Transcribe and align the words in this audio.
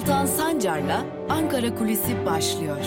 Altan 0.00 0.26
Sancar'la 0.26 1.06
Ankara 1.28 1.74
Kulisi 1.74 2.26
başlıyor. 2.26 2.84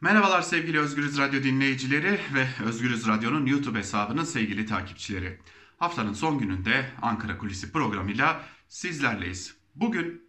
Merhabalar 0.00 0.42
sevgili 0.42 0.78
Özgürüz 0.78 1.18
Radyo 1.18 1.42
dinleyicileri 1.42 2.20
ve 2.34 2.48
Özgürüz 2.64 3.08
Radyo'nun 3.08 3.46
YouTube 3.46 3.78
hesabının 3.78 4.24
sevgili 4.24 4.66
takipçileri. 4.66 5.38
Haftanın 5.78 6.12
son 6.12 6.38
gününde 6.38 6.84
Ankara 7.02 7.38
Kulisi 7.38 7.72
programıyla 7.72 8.40
sizlerleyiz. 8.68 9.56
Bugün 9.74 10.28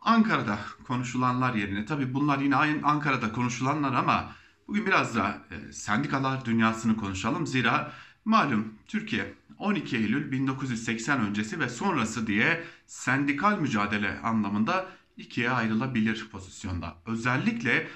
Ankara'da 0.00 0.58
konuşulanlar 0.86 1.54
yerine 1.54 1.84
tabi 1.86 2.14
bunlar 2.14 2.38
yine 2.38 2.56
aynı 2.56 2.86
Ankara'da 2.86 3.32
konuşulanlar 3.32 3.94
ama 3.94 4.32
bugün 4.68 4.86
biraz 4.86 5.16
da 5.16 5.38
e, 5.50 5.72
sendikalar 5.72 6.44
dünyasını 6.44 6.96
konuşalım. 6.96 7.46
Zira 7.46 7.92
malum 8.26 8.74
Türkiye 8.86 9.34
12 9.58 9.96
Eylül 9.96 10.32
1980 10.32 11.20
öncesi 11.20 11.60
ve 11.60 11.68
sonrası 11.68 12.26
diye 12.26 12.64
sendikal 12.86 13.58
mücadele 13.58 14.18
anlamında 14.20 14.86
ikiye 15.16 15.50
ayrılabilir 15.50 16.28
pozisyonda. 16.32 16.96
Özellikle 17.06 17.88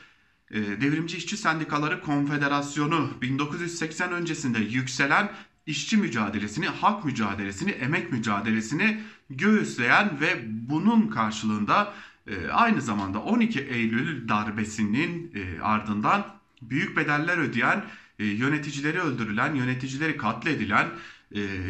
e, 0.50 0.60
Devrimci 0.80 1.16
İşçi 1.16 1.36
Sendikaları 1.36 2.00
Konfederasyonu 2.00 3.10
1980 3.22 4.12
öncesinde 4.12 4.58
yükselen 4.58 5.32
işçi 5.66 5.96
mücadelesini, 5.96 6.66
hak 6.66 7.04
mücadelesini, 7.04 7.70
emek 7.70 8.12
mücadelesini 8.12 9.00
göğüsleyen 9.30 10.20
ve 10.20 10.42
bunun 10.46 11.08
karşılığında 11.08 11.94
e, 12.26 12.48
aynı 12.48 12.80
zamanda 12.80 13.18
12 13.18 13.60
Eylül 13.60 14.28
darbesinin 14.28 15.32
e, 15.34 15.60
ardından 15.60 16.26
büyük 16.62 16.96
bedeller 16.96 17.38
ödeyen, 17.38 17.84
yöneticileri 18.24 19.00
öldürülen, 19.00 19.54
yöneticileri 19.54 20.16
katledilen, 20.16 20.88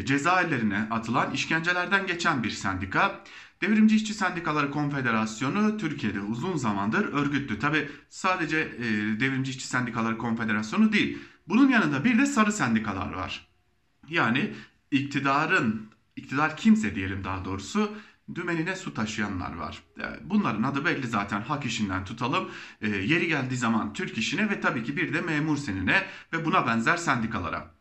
cezaevlerine 0.04 0.86
atılan 0.90 1.30
işkencelerden 1.32 2.06
geçen 2.06 2.42
bir 2.42 2.50
sendika. 2.50 3.24
Devrimci 3.60 3.96
İşçi 3.96 4.14
Sendikaları 4.14 4.70
Konfederasyonu 4.70 5.76
Türkiye'de 5.76 6.20
uzun 6.20 6.56
zamandır 6.56 7.12
örgütlü. 7.12 7.58
Tabi 7.58 7.88
sadece 8.08 8.72
Devrimci 9.20 9.50
İşçi 9.50 9.66
Sendikaları 9.66 10.18
Konfederasyonu 10.18 10.92
değil. 10.92 11.18
Bunun 11.48 11.68
yanında 11.68 12.04
bir 12.04 12.18
de 12.18 12.26
sarı 12.26 12.52
sendikalar 12.52 13.12
var. 13.12 13.46
Yani 14.08 14.54
iktidarın, 14.90 15.90
iktidar 16.16 16.56
kimse 16.56 16.94
diyelim 16.94 17.24
daha 17.24 17.44
doğrusu 17.44 17.92
dümenine 18.34 18.76
su 18.76 18.94
taşıyanlar 18.94 19.56
var. 19.56 19.82
Bunların 20.24 20.62
adı 20.62 20.84
belli 20.84 21.06
zaten 21.06 21.40
hak 21.40 21.66
işinden 21.66 22.04
tutalım. 22.04 22.48
E, 22.80 22.88
yeri 22.88 23.28
geldiği 23.28 23.56
zaman 23.56 23.92
Türk 23.92 24.18
işine 24.18 24.50
ve 24.50 24.60
tabii 24.60 24.84
ki 24.84 24.96
bir 24.96 25.14
de 25.14 25.20
memur 25.20 25.56
senine 25.56 26.06
ve 26.32 26.44
buna 26.44 26.66
benzer 26.66 26.96
sendikalara. 26.96 27.74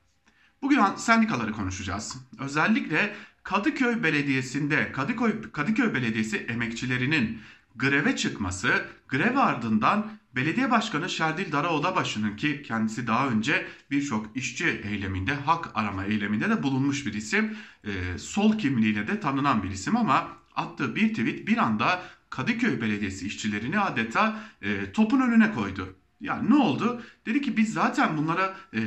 Bugün 0.62 0.82
sendikaları 0.96 1.52
konuşacağız. 1.52 2.18
Özellikle 2.40 3.16
Kadıköy 3.44 4.04
Belediyesi'nde 4.04 4.92
Kadıköy, 4.92 5.52
Kadıköy 5.52 5.94
Belediyesi 5.94 6.38
emekçilerinin 6.38 7.42
greve 7.76 8.16
çıkması, 8.16 8.86
grev 9.08 9.38
ardından 9.38 10.12
Belediye 10.36 10.72
Başkanı 10.72 11.10
Şerdil 11.10 11.52
Daraoğlabaşı'nın 11.52 12.36
ki 12.36 12.64
kendisi 12.68 13.08
daha 13.08 13.28
önce 13.28 13.68
birçok 13.92 14.38
işçi 14.38 14.68
eyleminde, 14.68 15.34
hak 15.34 15.72
arama 15.74 16.06
eyleminde 16.06 16.50
de 16.50 16.64
bulunmuş 16.64 17.06
bir 17.06 17.14
isim. 17.14 17.58
E, 17.84 18.18
sol 18.18 18.58
kimliğiyle 18.58 19.08
de 19.08 19.20
tanınan 19.20 19.64
bir 19.64 19.70
isim 19.70 19.98
ama 19.98 20.39
attığı 20.60 20.96
bir 20.96 21.10
tweet 21.10 21.48
bir 21.48 21.58
anda 21.58 22.02
Kadıköy 22.30 22.82
Belediyesi 22.82 23.28
işçilerini 23.28 23.80
adeta 23.80 24.40
e, 24.62 24.92
topun 24.92 25.22
önüne 25.22 25.52
koydu. 25.52 25.96
Yani 26.22 26.50
ne 26.50 26.56
oldu? 26.56 27.02
Dedi 27.26 27.42
ki 27.42 27.58
biz 27.58 27.74
zaten 27.74 28.18
bunlara 28.18 28.56
e, 28.74 28.80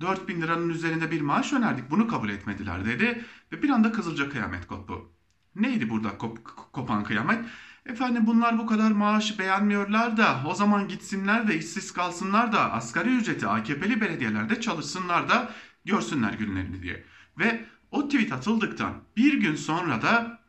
4 0.00 0.28
bin 0.28 0.42
liranın 0.42 0.68
üzerinde 0.68 1.10
bir 1.10 1.20
maaş 1.20 1.52
önerdik. 1.52 1.90
Bunu 1.90 2.08
kabul 2.08 2.28
etmediler 2.28 2.84
dedi. 2.84 3.24
Ve 3.52 3.62
bir 3.62 3.70
anda 3.70 3.92
Kızılca 3.92 4.30
kıyamet 4.30 4.66
koptu. 4.66 5.12
Neydi 5.54 5.90
burada 5.90 6.18
kop, 6.18 6.44
kopan 6.72 7.04
kıyamet? 7.04 7.44
Efendim 7.86 8.26
bunlar 8.26 8.58
bu 8.58 8.66
kadar 8.66 8.90
maaşı 8.90 9.38
beğenmiyorlar 9.38 10.16
da 10.16 10.42
o 10.46 10.54
zaman 10.54 10.88
gitsinler 10.88 11.48
de 11.48 11.58
işsiz 11.58 11.92
kalsınlar 11.92 12.52
da 12.52 12.72
asgari 12.72 13.16
ücreti 13.16 13.46
AKP'li 13.46 14.00
belediyelerde 14.00 14.60
çalışsınlar 14.60 15.28
da 15.28 15.50
görsünler 15.84 16.32
günlerini 16.32 16.82
diye. 16.82 17.04
Ve 17.38 17.64
o 17.90 18.08
tweet 18.08 18.32
atıldıktan 18.32 18.92
bir 19.16 19.40
gün 19.40 19.54
sonra 19.54 20.02
da 20.02 20.39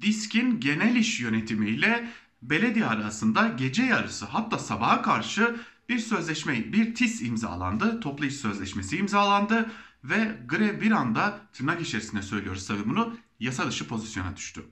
Disk'in 0.00 0.60
genel 0.60 0.96
iş 0.96 1.20
yönetimiyle 1.20 2.08
belediye 2.42 2.86
arasında 2.86 3.48
gece 3.48 3.82
yarısı 3.82 4.26
hatta 4.26 4.58
sabaha 4.58 5.02
karşı 5.02 5.56
bir 5.88 5.98
sözleşme, 5.98 6.72
bir 6.72 6.94
TİS 6.94 7.22
imzalandı. 7.22 8.00
Toplu 8.00 8.26
iş 8.26 8.34
sözleşmesi 8.34 8.96
imzalandı 8.96 9.70
ve 10.04 10.38
grev 10.48 10.80
bir 10.80 10.90
anda 10.90 11.40
tırnak 11.52 11.80
içerisinde 11.80 12.22
söylüyoruz 12.22 12.66
tabii 12.66 12.88
bunu 12.88 13.16
yasa 13.40 13.68
dışı 13.68 13.88
pozisyona 13.88 14.36
düştü. 14.36 14.64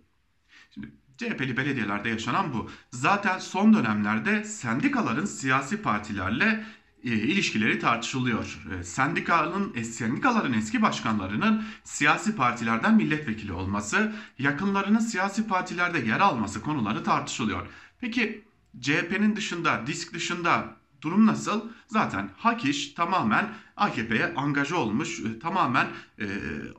Şimdi 0.74 0.92
CHP'li 1.18 1.56
belediyelerde 1.56 2.08
yaşanan 2.08 2.52
bu. 2.52 2.70
Zaten 2.90 3.38
son 3.38 3.74
dönemlerde 3.74 4.44
sendikaların 4.44 5.24
siyasi 5.24 5.82
partilerle 5.82 6.64
ilişkileri 7.02 7.78
tartışılıyor. 7.78 8.58
E, 8.80 8.84
sendikanın, 8.84 9.72
e, 9.74 9.84
sendikaların 9.84 10.52
eski 10.52 10.82
başkanlarının 10.82 11.64
siyasi 11.84 12.36
partilerden 12.36 12.94
milletvekili 12.94 13.52
olması, 13.52 14.12
yakınlarının 14.38 14.98
siyasi 14.98 15.46
partilerde 15.46 15.98
yer 15.98 16.20
alması 16.20 16.60
konuları 16.60 17.04
tartışılıyor. 17.04 17.66
Peki 18.00 18.44
CHP'nin 18.80 19.36
dışında, 19.36 19.86
disk 19.86 20.14
dışında 20.14 20.76
durum 21.02 21.26
nasıl? 21.26 21.68
Zaten 21.86 22.30
hak 22.36 22.64
iş 22.64 22.92
tamamen 22.92 23.48
AKP'ye 23.76 24.34
angaja 24.36 24.76
olmuş, 24.76 25.20
e, 25.20 25.38
tamamen 25.38 25.86
e, 26.18 26.26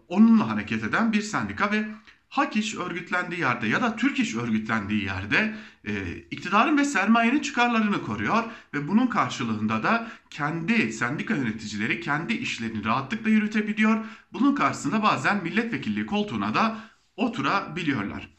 onunla 0.07 0.49
hareket 0.49 0.83
eden 0.83 1.13
bir 1.13 1.21
sendika 1.21 1.71
ve 1.71 1.85
Hak 2.31 2.55
iş 2.55 2.75
örgütlendiği 2.75 3.41
yerde 3.41 3.67
ya 3.67 3.81
da 3.81 3.95
Türk 3.95 4.19
iş 4.19 4.35
örgütlendiği 4.35 5.03
yerde 5.03 5.55
e, 5.85 6.15
iktidarın 6.31 6.77
ve 6.77 6.85
sermayenin 6.85 7.39
çıkarlarını 7.39 8.01
koruyor 8.01 8.43
ve 8.73 8.87
bunun 8.87 9.07
karşılığında 9.07 9.83
da 9.83 10.11
kendi 10.29 10.93
sendika 10.93 11.35
yöneticileri 11.35 12.01
kendi 12.01 12.33
işlerini 12.33 12.85
rahatlıkla 12.85 13.29
yürütebiliyor. 13.29 14.05
Bunun 14.33 14.55
karşısında 14.55 15.03
bazen 15.03 15.43
milletvekilliği 15.43 16.05
koltuğuna 16.05 16.53
da 16.53 16.77
oturabiliyorlar. 17.15 18.29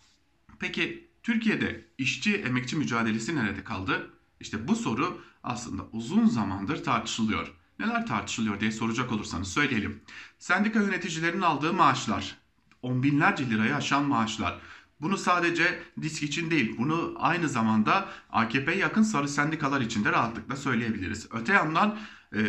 Peki 0.58 1.08
Türkiye'de 1.22 1.86
işçi 1.98 2.36
emekçi 2.36 2.76
mücadelesi 2.76 3.36
nerede 3.36 3.64
kaldı? 3.64 4.10
İşte 4.40 4.68
bu 4.68 4.76
soru 4.76 5.20
aslında 5.42 5.82
uzun 5.92 6.26
zamandır 6.26 6.84
tartışılıyor. 6.84 7.52
Neler 7.78 8.06
tartışılıyor 8.06 8.60
diye 8.60 8.72
soracak 8.72 9.12
olursanız 9.12 9.48
söyleyelim. 9.52 10.00
Sendika 10.38 10.82
yöneticilerinin 10.82 11.42
aldığı 11.42 11.72
maaşlar, 11.72 12.41
on 12.82 13.02
binlerce 13.02 13.50
lirayı 13.50 13.76
aşan 13.76 14.04
maaşlar. 14.04 14.58
Bunu 15.00 15.16
sadece 15.16 15.82
disk 16.02 16.22
için 16.22 16.50
değil, 16.50 16.74
bunu 16.78 17.14
aynı 17.18 17.48
zamanda 17.48 18.08
AKP 18.30 18.74
yakın 18.74 19.02
sarı 19.02 19.28
sendikalar 19.28 19.80
için 19.80 20.04
de 20.04 20.12
rahatlıkla 20.12 20.56
söyleyebiliriz. 20.56 21.28
Öte 21.32 21.52
yandan 21.52 21.98
e, 22.34 22.40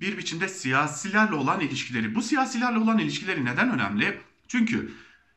bir 0.00 0.18
biçimde 0.18 0.48
siyasilerle 0.48 1.34
olan 1.34 1.60
ilişkileri, 1.60 2.14
bu 2.14 2.22
siyasilerle 2.22 2.78
olan 2.78 2.98
ilişkileri 2.98 3.44
neden 3.44 3.70
önemli? 3.70 4.20
Çünkü 4.48 4.92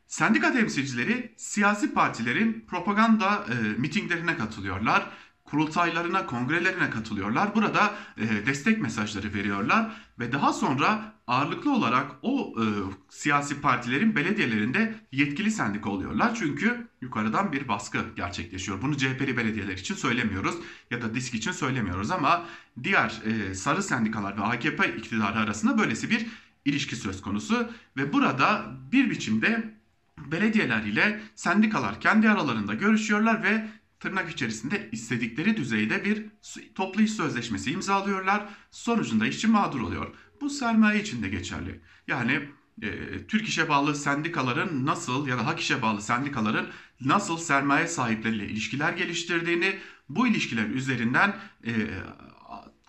sendika 0.06 0.52
temsilcileri 0.52 1.34
siyasi 1.36 1.94
partilerin 1.94 2.64
propaganda 2.68 3.46
e, 3.48 3.80
mitinglerine 3.80 4.36
katılıyorlar 4.36 5.10
kurultaylarına, 5.54 6.26
kongrelerine 6.26 6.90
katılıyorlar. 6.90 7.54
Burada 7.54 7.94
e, 8.16 8.46
destek 8.46 8.80
mesajları 8.80 9.34
veriyorlar 9.34 9.90
ve 10.18 10.32
daha 10.32 10.52
sonra 10.52 11.14
ağırlıklı 11.26 11.74
olarak 11.74 12.10
o 12.22 12.54
e, 12.58 12.64
siyasi 13.08 13.60
partilerin 13.60 14.16
belediyelerinde 14.16 14.94
yetkili 15.12 15.50
sendika 15.50 15.90
oluyorlar. 15.90 16.34
Çünkü 16.34 16.88
yukarıdan 17.00 17.52
bir 17.52 17.68
baskı 17.68 17.98
gerçekleşiyor. 18.16 18.82
Bunu 18.82 18.96
CHP'li 18.96 19.36
belediyeler 19.36 19.72
için 19.72 19.94
söylemiyoruz 19.94 20.54
ya 20.90 21.02
da 21.02 21.14
disk 21.14 21.34
için 21.34 21.52
söylemiyoruz 21.52 22.10
ama 22.10 22.46
diğer 22.82 23.22
e, 23.24 23.54
sarı 23.54 23.82
sendikalar 23.82 24.36
ve 24.36 24.42
AKP 24.42 24.96
iktidarı 24.96 25.38
arasında 25.38 25.78
böylesi 25.78 26.10
bir 26.10 26.26
ilişki 26.64 26.96
söz 26.96 27.22
konusu 27.22 27.68
ve 27.96 28.12
burada 28.12 28.64
bir 28.92 29.10
biçimde 29.10 29.74
belediyeler 30.18 30.82
ile 30.82 31.20
sendikalar 31.34 32.00
kendi 32.00 32.30
aralarında 32.30 32.74
görüşüyorlar 32.74 33.42
ve 33.42 33.68
tırnak 34.04 34.30
içerisinde 34.30 34.88
istedikleri 34.92 35.56
düzeyde 35.56 36.04
bir 36.04 36.26
toplu 36.74 37.02
iş 37.02 37.12
sözleşmesi 37.12 37.70
imzalıyorlar. 37.70 38.44
Sonucunda 38.70 39.26
işçi 39.26 39.46
mağdur 39.46 39.80
oluyor. 39.80 40.14
Bu 40.40 40.50
sermaye 40.50 41.00
için 41.00 41.22
de 41.22 41.28
geçerli. 41.28 41.80
Yani 42.08 42.40
e, 42.82 42.90
Türk 43.26 43.48
işe 43.48 43.68
bağlı 43.68 43.94
sendikaların 43.94 44.86
nasıl 44.86 45.26
ya 45.26 45.38
da 45.38 45.46
hak 45.46 45.60
işe 45.60 45.82
bağlı 45.82 46.02
sendikaların 46.02 46.66
nasıl 47.00 47.36
sermaye 47.36 47.86
sahipleriyle 47.86 48.46
ilişkiler 48.46 48.92
geliştirdiğini 48.92 49.78
bu 50.08 50.26
ilişkiler 50.26 50.66
üzerinden 50.66 51.36
e, 51.66 51.72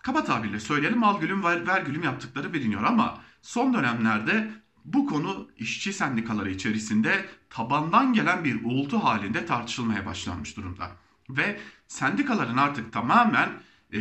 kaba 0.02 0.24
tabirle 0.24 0.60
söyleyelim 0.60 1.04
al 1.04 1.20
gülüm 1.20 1.44
ver, 1.44 1.68
ver 1.68 1.82
gülüm 1.82 2.04
yaptıkları 2.04 2.54
biliniyor 2.54 2.84
ama 2.84 3.22
son 3.42 3.74
dönemlerde 3.74 4.52
bu 4.86 5.06
konu 5.06 5.48
işçi 5.58 5.94
sendikaları 5.94 6.52
içerisinde 6.52 7.26
tabandan 7.50 8.14
gelen 8.14 8.44
bir 8.44 8.64
uğultu 8.64 9.04
halinde 9.04 9.46
tartışılmaya 9.46 10.06
başlanmış 10.06 10.58
durumda. 10.58 11.05
Ve 11.30 11.60
sendikaların 11.88 12.58
artık 12.58 12.94
tamamen 12.94 13.50
e, 13.94 14.00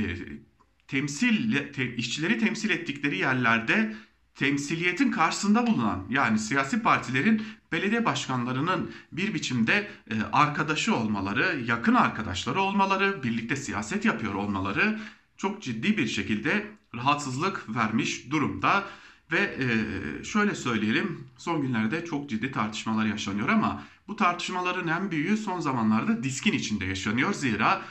temsil 0.89 1.73
te, 1.73 1.97
işçileri 1.97 2.39
temsil 2.39 2.71
ettikleri 2.71 3.19
yerlerde 3.19 3.97
temsiliyetin 4.35 5.11
karşısında 5.11 5.67
bulunan 5.67 6.07
yani 6.11 6.39
siyasi 6.39 6.83
partilerin 6.83 7.43
belediye 7.73 8.05
başkanlarının 8.05 8.91
bir 9.13 9.35
biçimde 9.35 9.89
e, 10.11 10.15
arkadaşı 10.33 10.97
olmaları, 10.97 11.61
yakın 11.67 11.95
arkadaşları 11.95 12.61
olmaları, 12.61 13.23
birlikte 13.23 13.57
siyaset 13.57 14.05
yapıyor 14.05 14.35
olmaları 14.35 15.01
çok 15.37 15.63
ciddi 15.63 15.99
bir 15.99 16.07
şekilde 16.07 16.67
rahatsızlık 16.95 17.77
vermiş 17.77 18.31
durumda. 18.31 18.85
Ve 19.33 19.39
e, 19.39 20.25
şöyle 20.25 20.55
söyleyelim 20.55 21.29
son 21.39 21.63
günlerde 21.63 22.05
çok 22.05 22.31
ciddi 22.31 22.53
tartışmalar 22.53 23.07
yaşanıyor 23.07 23.49
ama 23.49 23.85
bu 24.09 24.17
tartışmaların 24.17 24.89
en 24.89 25.11
büyüğü 25.11 25.37
son 25.37 25.61
zamanlarda 25.61 26.23
diskin 26.23 26.53
içinde 26.53 26.85
yaşanıyor. 26.85 27.35
Zira 27.35 27.83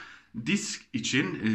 disk 0.46 0.82
için 0.94 1.36
e, 1.36 1.50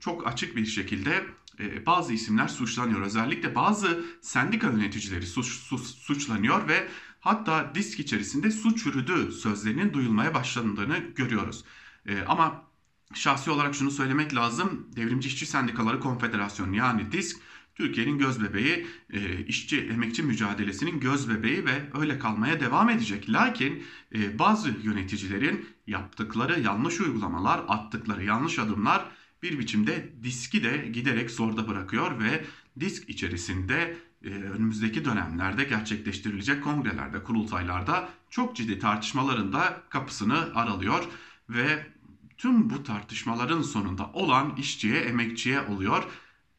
çok 0.00 0.26
açık 0.26 0.56
bir 0.56 0.66
şekilde 0.66 1.24
e, 1.60 1.86
bazı 1.86 2.12
isimler 2.12 2.48
suçlanıyor. 2.48 3.00
Özellikle 3.00 3.54
bazı 3.54 4.04
sendika 4.20 4.66
yöneticileri 4.66 5.26
suç, 5.26 5.46
suç, 5.46 5.80
suçlanıyor 5.80 6.68
ve 6.68 6.88
hatta 7.20 7.72
disk 7.74 8.00
içerisinde 8.00 8.50
suç 8.50 8.86
yürüdü 8.86 9.32
sözlerinin 9.32 9.92
duyulmaya 9.92 10.34
başlandığını 10.34 10.98
görüyoruz. 10.98 11.64
E, 12.06 12.22
ama 12.22 12.62
şahsi 13.14 13.50
olarak 13.50 13.74
şunu 13.74 13.90
söylemek 13.90 14.34
lazım. 14.34 14.88
Devrimci 14.96 15.28
İşçi 15.28 15.46
Sendikaları 15.46 16.00
Konfederasyonu 16.00 16.76
yani 16.76 17.12
disk 17.12 17.40
Türkiye'nin 17.78 18.18
göz 18.18 18.42
bebeği, 18.42 18.86
e, 19.12 19.44
işçi 19.44 19.80
emekçi 19.80 20.22
mücadelesinin 20.22 21.00
göz 21.00 21.30
bebeği 21.30 21.64
ve 21.64 21.82
öyle 22.00 22.18
kalmaya 22.18 22.60
devam 22.60 22.90
edecek. 22.90 23.30
Lakin 23.30 23.82
e, 24.14 24.38
bazı 24.38 24.70
yöneticilerin 24.82 25.66
yaptıkları 25.86 26.60
yanlış 26.60 27.00
uygulamalar, 27.00 27.60
attıkları 27.68 28.24
yanlış 28.24 28.58
adımlar 28.58 29.04
bir 29.42 29.58
biçimde 29.58 30.12
diski 30.22 30.64
de 30.64 30.88
giderek 30.92 31.30
zorda 31.30 31.68
bırakıyor 31.68 32.20
ve 32.20 32.44
disk 32.80 33.08
içerisinde 33.08 33.96
e, 34.24 34.28
önümüzdeki 34.28 35.04
dönemlerde 35.04 35.64
gerçekleştirilecek 35.64 36.64
kongrelerde, 36.64 37.22
kurultaylarda 37.22 38.08
çok 38.30 38.56
ciddi 38.56 38.78
tartışmaların 38.78 39.52
da 39.52 39.82
kapısını 39.88 40.54
aralıyor 40.54 41.04
ve 41.50 41.86
tüm 42.38 42.70
bu 42.70 42.82
tartışmaların 42.82 43.62
sonunda 43.62 44.10
olan 44.12 44.56
işçiye, 44.56 45.00
emekçiye 45.00 45.60
oluyor. 45.60 46.04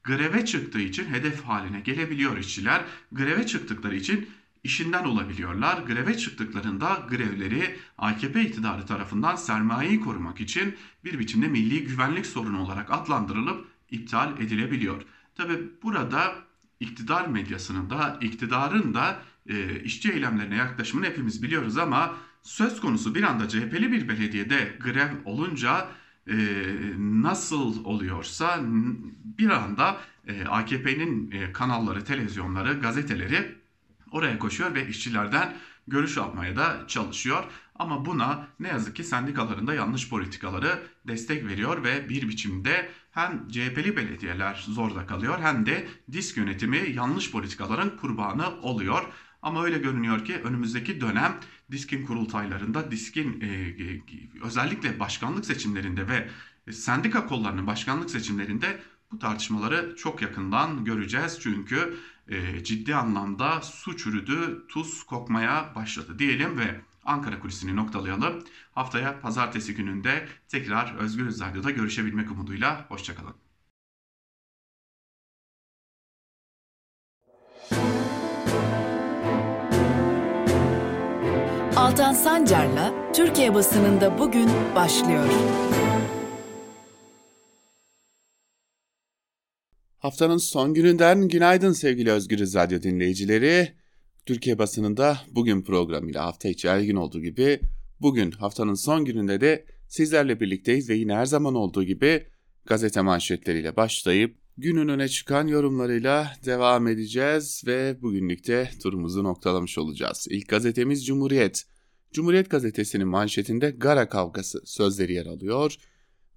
Greve 0.04 0.46
çıktığı 0.46 0.80
için 0.80 1.06
hedef 1.06 1.42
haline 1.42 1.80
gelebiliyor 1.80 2.38
işçiler. 2.38 2.86
Greve 3.12 3.46
çıktıkları 3.46 3.96
için 3.96 4.30
işinden 4.63 5.04
olabiliyorlar. 5.04 5.78
Greve 5.78 6.18
çıktıklarında 6.18 7.07
grevleri 7.10 7.75
AKP 7.98 8.42
iktidarı 8.42 8.86
tarafından 8.86 9.36
sermayeyi 9.36 10.01
korumak 10.01 10.42
için 10.42 10.75
bir 11.04 11.19
biçimde 11.19 11.48
milli 11.48 11.84
güvenlik 11.84 12.25
sorunu 12.25 12.62
olarak 12.62 12.92
adlandırılıp 12.92 13.68
iptal 13.92 14.42
edilebiliyor. 14.42 15.01
Tabi 15.36 15.54
burada 15.84 16.36
iktidar 16.80 17.28
medyasının 17.28 17.90
da 17.90 18.18
iktidarın 18.22 18.94
da 18.94 19.22
e, 19.50 19.84
işçi 19.84 20.12
eylemlerine 20.12 20.56
yaklaşımını 20.56 21.06
hepimiz 21.06 21.44
biliyoruz 21.44 21.78
ama 21.78 22.18
söz 22.42 22.81
konusu 22.81 23.16
bir 23.16 23.24
anda 23.24 23.50
CHP'li 23.50 23.92
bir 23.92 24.10
belediyede 24.10 24.78
grev 24.80 25.10
olunca 25.25 25.88
e, 26.30 26.36
nasıl 26.98 27.86
oluyorsa 27.86 28.60
bir 29.38 29.50
anda 29.50 29.98
e, 30.28 30.46
AKP'nin 30.46 31.31
e, 31.31 31.52
kanalları, 31.52 32.04
televizyonları, 32.04 32.74
gazeteleri 32.74 33.56
oraya 34.12 34.40
koşuyor 34.40 34.76
ve 34.76 34.88
işçilerden 34.88 35.54
görüş 35.88 36.18
almaya 36.18 36.56
da 36.56 36.88
çalışıyor. 36.88 37.44
Ama 37.76 38.06
buna 38.06 38.48
ne 38.60 38.68
yazık 38.68 38.96
ki 38.96 39.04
sendikalarında 39.04 39.74
yanlış 39.74 40.10
politikaları 40.10 40.84
destek 41.08 41.48
veriyor 41.48 41.84
ve 41.84 42.10
bir 42.10 42.30
biçimde 42.30 42.90
hem 43.12 43.48
CHP'li 43.48 43.98
belediyeler 43.98 44.66
zorda 44.70 45.06
kalıyor 45.06 45.40
hem 45.42 45.66
de 45.66 45.88
disk 46.12 46.38
yönetimi 46.38 46.92
yanlış 46.96 47.31
politikaların 47.31 47.98
kurbanı 47.98 48.62
oluyor. 48.62 49.04
Ama 49.42 49.64
öyle 49.64 49.78
görünüyor 49.78 50.26
ki 50.26 50.42
önümüzdeki 50.44 51.02
dönem 51.02 51.40
diskin 51.72 52.06
kurultaylarında, 52.06 52.92
diskin 52.92 53.42
e, 53.42 53.46
e, 53.46 54.02
özellikle 54.44 55.00
başkanlık 55.00 55.46
seçimlerinde 55.46 56.08
ve 56.08 56.30
sendika 56.72 57.26
kollarının 57.26 57.68
başkanlık 57.68 58.10
seçimlerinde 58.10 58.80
bu 59.12 59.20
tartışmaları 59.20 59.96
çok 59.96 60.22
yakından 60.22 60.86
göreceğiz. 60.86 61.40
Çünkü 61.42 61.98
e, 62.28 62.64
ciddi 62.64 62.96
anlamda 62.96 63.62
su 63.62 63.98
çürüdü, 63.98 64.66
tuz 64.68 65.04
kokmaya 65.04 65.76
başladı 65.76 66.20
diyelim 66.20 66.58
ve 66.58 66.82
Ankara 67.06 67.40
kulisini 67.40 67.76
noktalayalım. 67.76 68.44
Haftaya 68.72 69.20
pazartesi 69.22 69.76
gününde 69.76 70.28
tekrar 70.48 70.96
Özgür 70.96 71.40
Radyo'da 71.40 71.72
görüşebilmek 71.72 72.32
umuduyla. 72.32 72.86
Hoşçakalın. 72.90 73.49
Altan 81.80 82.14
Sancar'la 82.14 83.12
Türkiye 83.14 83.54
basınında 83.54 84.20
bugün 84.20 84.50
başlıyor. 84.76 85.26
Haftanın 89.98 90.38
son 90.38 90.74
gününden 90.74 91.28
günaydın 91.28 91.72
sevgili 91.72 92.12
Özgürüz 92.12 92.56
Radyo 92.56 92.81
dinleyicileri. 92.81 93.74
Türkiye 94.26 94.58
basınında 94.58 95.18
bugün 95.31 95.62
programıyla 95.62 96.26
hafta 96.26 96.50
içi 96.50 96.70
her 96.70 96.80
gün 96.80 96.96
olduğu 96.96 97.22
gibi 97.22 97.60
bugün 98.02 98.31
haftanın 98.31 98.74
son 98.74 99.06
gününde 99.06 99.42
de 99.42 99.66
sizlerle 99.88 100.40
birlikteyiz 100.40 100.90
ve 100.90 100.96
yine 100.96 101.14
her 101.14 101.26
zaman 101.26 101.56
olduğu 101.56 101.84
gibi 101.84 102.28
gazete 102.66 103.02
manşetleriyle 103.02 103.76
başlayıp 103.76 104.38
günün 104.60 104.88
öne 104.88 105.08
çıkan 105.08 105.48
yorumlarıyla 105.48 106.34
devam 106.46 106.88
edeceğiz 106.88 107.64
ve 107.68 107.98
bugünlükte 108.02 108.70
turumuzu 108.84 109.24
noktalamış 109.24 109.78
olacağız. 109.78 110.28
İlk 110.30 110.50
gazetemiz 110.50 111.06
Cumhuriyet. 111.06 111.66
Cumhuriyet 112.14 112.50
gazetesinin 112.50 113.08
manşetinde 113.08 113.72
Gara 113.72 114.10
kavgası 114.10 114.62
sözleri 114.66 115.14
yer 115.14 115.26
alıyor 115.26 115.76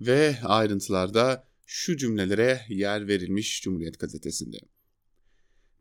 ve 0.00 0.36
ayrıntılarda 0.44 1.48
şu 1.66 1.96
cümlelere 1.96 2.60
yer 2.68 3.08
verilmiş 3.08 3.62
Cumhuriyet 3.62 3.98
gazetesinde. 3.98 4.56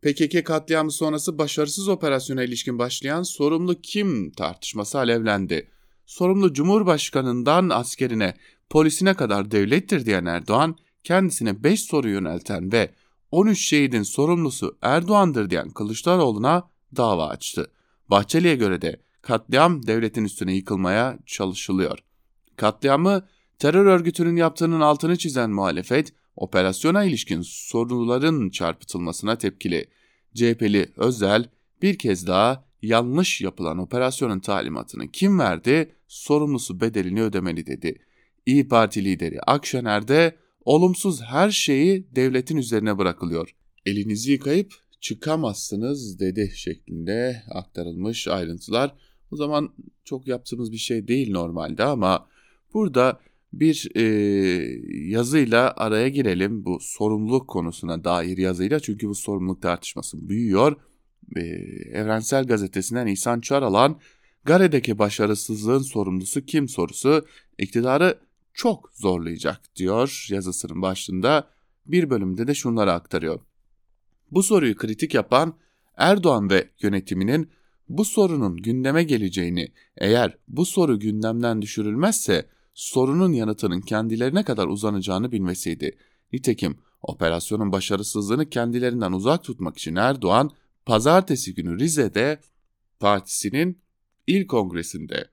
PKK 0.02 0.46
katliamı 0.46 0.92
sonrası 0.92 1.38
başarısız 1.38 1.88
operasyona 1.88 2.42
ilişkin 2.42 2.78
başlayan 2.78 3.22
sorumlu 3.22 3.80
kim 3.80 4.32
tartışması 4.32 4.98
alevlendi. 4.98 5.70
Sorumlu 6.06 6.52
Cumhurbaşkanından 6.52 7.68
askerine, 7.68 8.34
polisine 8.70 9.14
kadar 9.14 9.50
devlettir 9.50 10.06
diyen 10.06 10.24
Erdoğan, 10.24 10.76
kendisine 11.04 11.64
5 11.64 11.80
soru 11.80 12.08
yönelten 12.08 12.72
ve 12.72 12.90
13 13.30 13.68
şehidin 13.68 14.02
sorumlusu 14.02 14.78
Erdoğan'dır 14.82 15.50
diyen 15.50 15.70
Kılıçdaroğlu'na 15.70 16.70
dava 16.96 17.28
açtı. 17.28 17.70
Bahçeli'ye 18.08 18.54
göre 18.54 18.82
de 18.82 19.00
katliam 19.22 19.86
devletin 19.86 20.24
üstüne 20.24 20.54
yıkılmaya 20.54 21.18
çalışılıyor. 21.26 21.98
Katliamı 22.56 23.26
terör 23.58 23.86
örgütünün 23.86 24.36
yaptığının 24.36 24.80
altını 24.80 25.16
çizen 25.16 25.50
muhalefet, 25.50 26.12
operasyona 26.36 27.04
ilişkin 27.04 27.42
sorunların 27.42 28.50
çarpıtılmasına 28.50 29.38
tepkili. 29.38 29.86
CHP'li 30.34 30.92
Özel 30.96 31.48
bir 31.82 31.98
kez 31.98 32.26
daha 32.26 32.64
yanlış 32.82 33.40
yapılan 33.40 33.78
operasyonun 33.78 34.40
talimatını 34.40 35.08
kim 35.08 35.38
verdi, 35.38 35.94
sorumlusu 36.08 36.80
bedelini 36.80 37.22
ödemeli 37.22 37.66
dedi. 37.66 37.98
İyi 38.46 38.68
Parti 38.68 39.04
lideri 39.04 39.40
Akşener 39.40 40.08
de 40.08 40.36
olumsuz 40.64 41.22
her 41.22 41.50
şeyi 41.50 42.06
devletin 42.16 42.56
üzerine 42.56 42.98
bırakılıyor. 42.98 43.54
Elinizi 43.86 44.32
yıkayıp 44.32 44.72
çıkamazsınız 45.00 46.20
dedi 46.20 46.52
şeklinde 46.54 47.42
aktarılmış 47.50 48.28
ayrıntılar. 48.28 48.94
O 49.30 49.36
zaman 49.36 49.74
çok 50.04 50.28
yaptığımız 50.28 50.72
bir 50.72 50.76
şey 50.76 51.08
değil 51.08 51.30
normalde 51.30 51.84
ama 51.84 52.26
burada 52.74 53.20
bir 53.52 53.88
e, 53.94 54.02
yazıyla 55.08 55.74
araya 55.76 56.08
girelim 56.08 56.64
bu 56.64 56.78
sorumluluk 56.80 57.48
konusuna 57.48 58.04
dair 58.04 58.38
yazıyla 58.38 58.80
çünkü 58.80 59.08
bu 59.08 59.14
sorumluluk 59.14 59.62
tartışması 59.62 60.28
büyüyor. 60.28 60.76
E, 61.36 61.40
Evrensel 61.92 62.46
Gazetesi'nden 62.46 63.06
İhsan 63.06 63.40
Çaralan 63.40 64.00
Gare'deki 64.44 64.98
başarısızlığın 64.98 65.82
sorumlusu 65.82 66.44
kim 66.44 66.68
sorusu 66.68 67.26
iktidarı 67.58 68.18
çok 68.54 68.90
zorlayacak 68.94 69.76
diyor 69.76 70.26
yazısının 70.30 70.82
başında. 70.82 71.48
Bir 71.86 72.10
bölümde 72.10 72.46
de 72.46 72.54
şunları 72.54 72.92
aktarıyor. 72.92 73.40
Bu 74.30 74.42
soruyu 74.42 74.76
kritik 74.76 75.14
yapan 75.14 75.54
Erdoğan 75.96 76.50
ve 76.50 76.70
yönetiminin 76.82 77.50
bu 77.88 78.04
sorunun 78.04 78.56
gündeme 78.56 79.02
geleceğini, 79.02 79.72
eğer 79.96 80.38
bu 80.48 80.66
soru 80.66 80.98
gündemden 80.98 81.62
düşürülmezse 81.62 82.46
sorunun 82.74 83.32
yanıtının 83.32 83.80
kendilerine 83.80 84.44
kadar 84.44 84.66
uzanacağını 84.66 85.32
bilmesiydi. 85.32 85.98
Nitekim 86.32 86.78
operasyonun 87.02 87.72
başarısızlığını 87.72 88.50
kendilerinden 88.50 89.12
uzak 89.12 89.44
tutmak 89.44 89.78
için 89.78 89.96
Erdoğan 89.96 90.50
pazartesi 90.86 91.54
günü 91.54 91.78
Rize'de 91.78 92.40
partisinin 93.00 93.78
il 94.26 94.46
kongresinde 94.46 95.28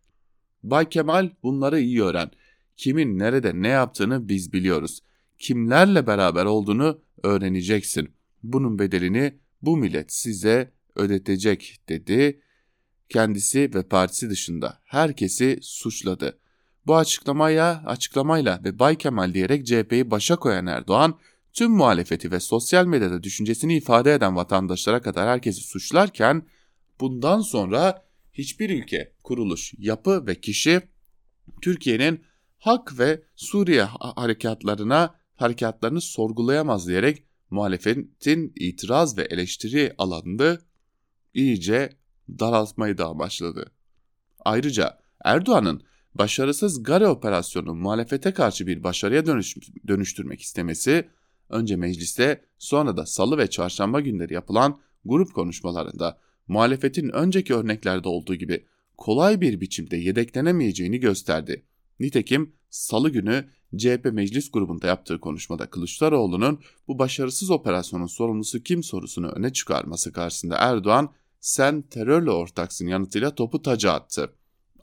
Bay 0.63 0.89
Kemal 0.89 1.29
bunları 1.43 1.79
iyi 1.79 2.03
öğren. 2.03 2.31
Kimin 2.79 3.19
nerede 3.19 3.61
ne 3.61 3.67
yaptığını 3.67 4.29
biz 4.29 4.53
biliyoruz. 4.53 4.99
Kimlerle 5.39 6.07
beraber 6.07 6.45
olduğunu 6.45 7.01
öğreneceksin. 7.23 8.09
Bunun 8.43 8.79
bedelini 8.79 9.39
bu 9.61 9.77
millet 9.77 10.13
size 10.13 10.71
ödetecek 10.95 11.79
dedi. 11.89 12.41
Kendisi 13.09 13.71
ve 13.73 13.83
partisi 13.83 14.29
dışında 14.29 14.79
herkesi 14.83 15.59
suçladı. 15.61 16.39
Bu 16.87 16.95
açıklamaya, 16.95 17.83
açıklamayla 17.85 18.61
ve 18.63 18.79
Bay 18.79 18.95
Kemal 18.95 19.33
diyerek 19.33 19.67
CHP'yi 19.67 20.11
başa 20.11 20.35
koyan 20.35 20.67
Erdoğan, 20.67 21.19
tüm 21.53 21.71
muhalefeti 21.71 22.31
ve 22.31 22.39
sosyal 22.39 22.85
medyada 22.85 23.23
düşüncesini 23.23 23.77
ifade 23.77 24.13
eden 24.13 24.35
vatandaşlara 24.35 25.01
kadar 25.01 25.27
herkesi 25.29 25.61
suçlarken, 25.61 26.43
bundan 26.99 27.41
sonra 27.41 28.05
hiçbir 28.33 28.69
ülke, 28.69 29.13
kuruluş, 29.23 29.73
yapı 29.77 30.27
ve 30.27 30.35
kişi 30.35 30.81
Türkiye'nin 31.61 32.28
hak 32.59 32.99
ve 32.99 33.23
Suriye 33.35 33.83
harekatlarına 33.99 35.15
harekatlarını 35.35 36.01
sorgulayamaz 36.01 36.87
diyerek 36.87 37.23
muhalefetin 37.49 38.53
itiraz 38.55 39.17
ve 39.17 39.21
eleştiri 39.21 39.93
alanını 39.97 40.59
iyice 41.33 41.89
daraltmayı 42.29 42.97
da 42.97 43.05
amaçladı. 43.05 43.71
Ayrıca 44.39 44.99
Erdoğan'ın 45.23 45.83
başarısız 46.13 46.83
Gare 46.83 47.07
operasyonunu 47.07 47.75
muhalefete 47.75 48.33
karşı 48.33 48.67
bir 48.67 48.83
başarıya 48.83 49.25
dönüş, 49.25 49.55
dönüştürmek 49.87 50.41
istemesi 50.41 51.09
önce 51.49 51.75
mecliste 51.75 52.45
sonra 52.57 52.97
da 52.97 53.05
salı 53.05 53.37
ve 53.37 53.49
çarşamba 53.49 53.99
günleri 53.99 54.33
yapılan 54.33 54.79
grup 55.05 55.33
konuşmalarında 55.33 56.19
muhalefetin 56.47 57.09
önceki 57.09 57.55
örneklerde 57.55 58.09
olduğu 58.09 58.35
gibi 58.35 58.65
kolay 58.97 59.41
bir 59.41 59.61
biçimde 59.61 59.97
yedeklenemeyeceğini 59.97 60.99
gösterdi. 60.99 61.65
Nitekim 61.99 62.53
salı 62.69 63.09
günü 63.09 63.49
CHP 63.77 64.09
meclis 64.13 64.51
grubunda 64.51 64.87
yaptığı 64.87 65.19
konuşmada 65.19 65.69
Kılıçdaroğlu'nun 65.69 66.59
bu 66.87 66.99
başarısız 66.99 67.51
operasyonun 67.51 68.07
sorumlusu 68.07 68.63
kim 68.63 68.83
sorusunu 68.83 69.27
öne 69.27 69.53
çıkarması 69.53 70.11
karşısında 70.13 70.55
Erdoğan 70.55 71.13
sen 71.39 71.81
terörle 71.81 72.31
ortaksın 72.31 72.87
yanıtıyla 72.87 73.35
topu 73.35 73.61
taca 73.61 73.91
attı. 73.91 74.33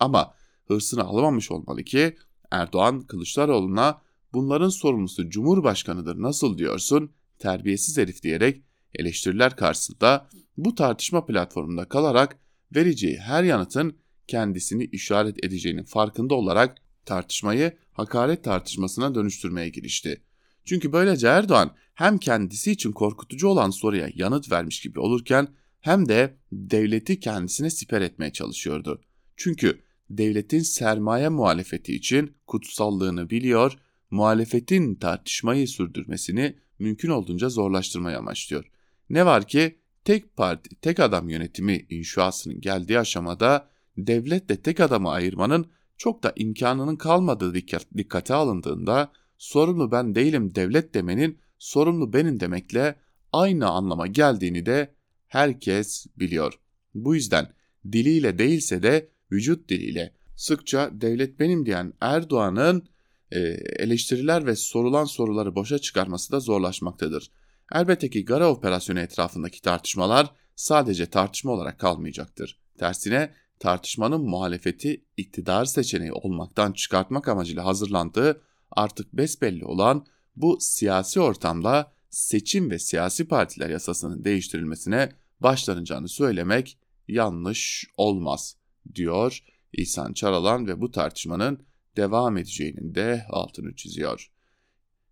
Ama 0.00 0.34
hırsını 0.68 1.04
alamamış 1.04 1.50
olmalı 1.50 1.84
ki 1.84 2.16
Erdoğan 2.50 3.00
Kılıçdaroğlu'na 3.00 4.02
bunların 4.32 4.68
sorumlusu 4.68 5.30
Cumhurbaşkanıdır 5.30 6.22
nasıl 6.22 6.58
diyorsun 6.58 7.10
terbiyesiz 7.38 7.98
herif 7.98 8.22
diyerek 8.22 8.62
eleştiriler 8.94 9.56
karşısında 9.56 10.28
bu 10.56 10.74
tartışma 10.74 11.26
platformunda 11.26 11.84
kalarak 11.84 12.38
vereceği 12.76 13.16
her 13.16 13.42
yanıtın 13.44 13.98
kendisini 14.26 14.84
işaret 14.84 15.44
edeceğinin 15.44 15.84
farkında 15.84 16.34
olarak 16.34 16.85
tartışmayı 17.06 17.72
hakaret 17.92 18.44
tartışmasına 18.44 19.14
dönüştürmeye 19.14 19.68
girişti. 19.68 20.22
Çünkü 20.64 20.92
böylece 20.92 21.26
Erdoğan 21.26 21.74
hem 21.94 22.18
kendisi 22.18 22.72
için 22.72 22.92
korkutucu 22.92 23.48
olan 23.48 23.70
soruya 23.70 24.08
yanıt 24.14 24.52
vermiş 24.52 24.80
gibi 24.80 25.00
olurken 25.00 25.48
hem 25.80 26.08
de 26.08 26.36
devleti 26.52 27.20
kendisine 27.20 27.70
siper 27.70 28.00
etmeye 28.00 28.32
çalışıyordu. 28.32 29.02
Çünkü 29.36 29.80
devletin 30.10 30.60
sermaye 30.60 31.28
muhalefeti 31.28 31.96
için 31.96 32.36
kutsallığını 32.46 33.30
biliyor, 33.30 33.78
muhalefetin 34.10 34.94
tartışmayı 34.94 35.68
sürdürmesini 35.68 36.56
mümkün 36.78 37.08
olduğunca 37.08 37.48
zorlaştırmaya 37.48 38.18
amaçlıyor. 38.18 38.64
Ne 39.10 39.26
var 39.26 39.48
ki 39.48 39.78
tek 40.04 40.36
parti, 40.36 40.76
tek 40.76 41.00
adam 41.00 41.28
yönetimi 41.28 41.86
inşasının 41.90 42.60
geldiği 42.60 42.98
aşamada 42.98 43.68
devletle 43.96 44.56
tek 44.56 44.80
adamı 44.80 45.10
ayırmanın 45.10 45.66
çok 45.96 46.22
da 46.22 46.32
imkanının 46.36 46.96
kalmadığı 46.96 47.54
dikkate 47.96 48.34
alındığında 48.34 49.12
sorumlu 49.38 49.92
ben 49.92 50.14
değilim 50.14 50.54
devlet 50.54 50.94
demenin 50.94 51.38
sorumlu 51.58 52.12
benim 52.12 52.40
demekle 52.40 52.96
aynı 53.32 53.68
anlama 53.68 54.06
geldiğini 54.06 54.66
de 54.66 54.94
herkes 55.26 56.06
biliyor. 56.16 56.58
Bu 56.94 57.14
yüzden 57.14 57.52
diliyle 57.92 58.38
değilse 58.38 58.82
de 58.82 59.08
vücut 59.32 59.68
diliyle 59.68 60.12
sıkça 60.36 60.90
devlet 60.92 61.40
benim 61.40 61.66
diyen 61.66 61.92
Erdoğan'ın 62.00 62.88
e, 63.30 63.38
eleştiriler 63.78 64.46
ve 64.46 64.56
sorulan 64.56 65.04
soruları 65.04 65.54
boşa 65.54 65.78
çıkarması 65.78 66.32
da 66.32 66.40
zorlaşmaktadır. 66.40 67.30
Elbette 67.72 68.10
ki 68.10 68.24
Gara 68.24 68.50
operasyonu 68.50 69.00
etrafındaki 69.00 69.62
tartışmalar 69.62 70.30
sadece 70.56 71.06
tartışma 71.06 71.52
olarak 71.52 71.80
kalmayacaktır. 71.80 72.58
Tersine 72.78 73.34
tartışmanın 73.58 74.20
muhalefeti 74.20 75.04
iktidar 75.16 75.64
seçeneği 75.64 76.12
olmaktan 76.12 76.72
çıkartmak 76.72 77.28
amacıyla 77.28 77.64
hazırlandığı 77.64 78.42
artık 78.70 79.12
besbelli 79.12 79.64
olan 79.64 80.06
bu 80.36 80.58
siyasi 80.60 81.20
ortamda 81.20 81.92
seçim 82.10 82.70
ve 82.70 82.78
siyasi 82.78 83.28
partiler 83.28 83.70
yasasının 83.70 84.24
değiştirilmesine 84.24 85.12
başlanacağını 85.40 86.08
söylemek 86.08 86.78
yanlış 87.08 87.86
olmaz 87.96 88.56
diyor 88.94 89.42
İhsan 89.72 90.12
Çaralan 90.12 90.66
ve 90.66 90.80
bu 90.80 90.90
tartışmanın 90.90 91.66
devam 91.96 92.36
edeceğinin 92.36 92.94
de 92.94 93.26
altını 93.28 93.74
çiziyor. 93.74 94.30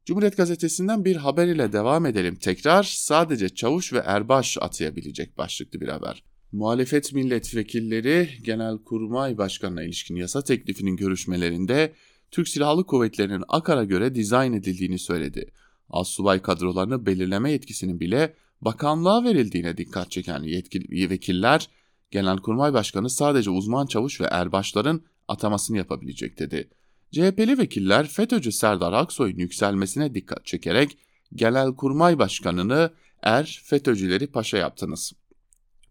Cumhuriyet 0.04 0.36
Gazetesi'nden 0.36 1.04
bir 1.04 1.16
haber 1.16 1.46
ile 1.46 1.72
devam 1.72 2.06
edelim 2.06 2.36
tekrar. 2.36 2.82
Sadece 2.82 3.48
Çavuş 3.48 3.92
ve 3.92 3.98
Erbaş 3.98 4.58
atayabilecek 4.60 5.38
başlıklı 5.38 5.80
bir 5.80 5.88
haber. 5.88 6.24
Muhalefet 6.54 7.12
milletvekilleri 7.12 8.28
Genelkurmay 8.42 9.38
Başkanı'na 9.38 9.82
ilişkin 9.82 10.16
yasa 10.16 10.44
teklifinin 10.44 10.96
görüşmelerinde 10.96 11.92
Türk 12.30 12.48
Silahlı 12.48 12.86
Kuvvetleri'nin 12.86 13.44
Akar'a 13.48 13.84
göre 13.84 14.14
dizayn 14.14 14.52
edildiğini 14.52 14.98
söyledi. 14.98 15.50
Assubay 15.90 16.42
kadrolarını 16.42 17.06
belirleme 17.06 17.52
yetkisinin 17.52 18.00
bile 18.00 18.34
bakanlığa 18.60 19.24
verildiğine 19.24 19.76
dikkat 19.76 20.10
çeken 20.10 20.42
yetkili 20.42 21.10
vekiller, 21.10 21.68
Genelkurmay 22.10 22.72
Başkanı 22.72 23.10
sadece 23.10 23.50
uzman 23.50 23.86
çavuş 23.86 24.20
ve 24.20 24.24
erbaşların 24.24 25.02
atamasını 25.28 25.76
yapabilecek 25.76 26.38
dedi. 26.38 26.70
CHP'li 27.12 27.58
vekiller 27.58 28.08
FETÖ'cü 28.08 28.52
Serdar 28.52 28.92
Aksoy'un 28.92 29.38
yükselmesine 29.38 30.14
dikkat 30.14 30.46
çekerek 30.46 30.98
Genelkurmay 31.34 32.18
Başkanı'nı 32.18 32.90
er 33.22 33.62
FETÖ'cüleri 33.64 34.26
paşa 34.26 34.56
yaptınız. 34.56 35.12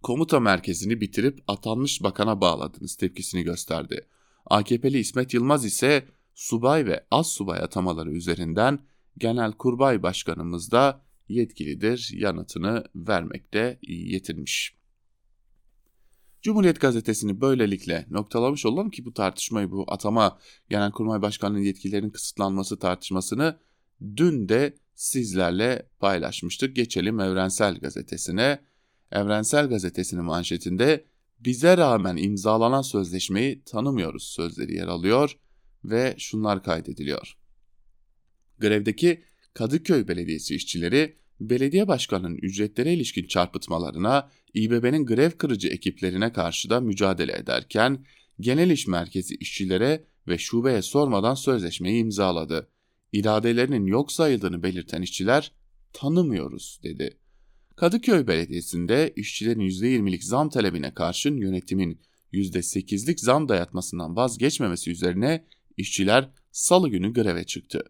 Komuta 0.03 0.39
merkezini 0.39 1.01
bitirip 1.01 1.43
atanmış 1.47 2.03
bakana 2.03 2.41
bağladınız 2.41 2.95
tepkisini 2.95 3.43
gösterdi. 3.43 4.07
AKP'li 4.45 4.99
İsmet 4.99 5.33
Yılmaz 5.33 5.65
ise 5.65 6.05
subay 6.33 6.85
ve 6.85 7.05
az 7.11 7.27
subay 7.27 7.59
atamaları 7.59 8.11
üzerinden 8.11 8.79
Genelkurmay 9.17 10.03
Başkanımız 10.03 10.71
da 10.71 11.01
yetkilidir 11.29 12.11
yanıtını 12.13 12.83
vermekte 12.95 13.79
yetinmiş. 13.87 14.75
Cumhuriyet 16.41 16.81
Gazetesi'ni 16.81 17.41
böylelikle 17.41 18.05
noktalamış 18.09 18.65
olalım 18.65 18.89
ki 18.89 19.05
bu 19.05 19.13
tartışmayı 19.13 19.71
bu 19.71 19.85
atama 19.87 20.39
Genelkurmay 20.69 21.21
Başkanı'nın 21.21 21.61
yetkilerinin 21.61 22.09
kısıtlanması 22.09 22.79
tartışmasını 22.79 23.59
dün 24.17 24.49
de 24.49 24.77
sizlerle 24.95 25.89
paylaşmıştık. 25.99 26.75
Geçelim 26.75 27.19
Evrensel 27.19 27.79
Gazetesi'ne. 27.79 28.72
Evrensel 29.13 29.67
Gazetesi'nin 29.67 30.23
manşetinde 30.23 31.05
bize 31.39 31.77
rağmen 31.77 32.17
imzalanan 32.17 32.81
sözleşmeyi 32.81 33.63
tanımıyoruz 33.63 34.23
sözleri 34.23 34.75
yer 34.75 34.87
alıyor 34.87 35.37
ve 35.83 36.15
şunlar 36.17 36.63
kaydediliyor. 36.63 37.37
Grevdeki 38.59 39.23
Kadıköy 39.53 40.07
Belediyesi 40.07 40.55
işçileri 40.55 41.17
belediye 41.39 41.87
başkanının 41.87 42.35
ücretlere 42.35 42.93
ilişkin 42.93 43.27
çarpıtmalarına 43.27 44.29
İBB'nin 44.53 45.05
grev 45.05 45.31
kırıcı 45.31 45.67
ekiplerine 45.67 46.33
karşı 46.33 46.69
da 46.69 46.79
mücadele 46.79 47.37
ederken 47.37 48.05
Genel 48.39 48.69
İş 48.69 48.87
Merkezi 48.87 49.35
işçilere 49.35 50.03
ve 50.27 50.37
şubeye 50.37 50.81
sormadan 50.81 51.35
sözleşmeyi 51.35 52.01
imzaladı. 52.01 52.69
İradelerinin 53.11 53.85
yok 53.85 54.11
sayıldığını 54.11 54.63
belirten 54.63 55.01
işçiler 55.01 55.51
tanımıyoruz 55.93 56.79
dedi. 56.83 57.17
Kadıköy 57.75 58.27
Belediyesi'nde 58.27 59.13
işçilerin 59.15 59.59
%20'lik 59.59 60.23
zam 60.23 60.49
talebine 60.49 60.93
karşın 60.93 61.37
yönetimin 61.37 62.01
%8'lik 62.33 63.19
zam 63.19 63.49
dayatmasından 63.49 64.15
vazgeçmemesi 64.15 64.91
üzerine 64.91 65.45
işçiler 65.77 66.29
salı 66.51 66.89
günü 66.89 67.13
greve 67.13 67.43
çıktı 67.43 67.83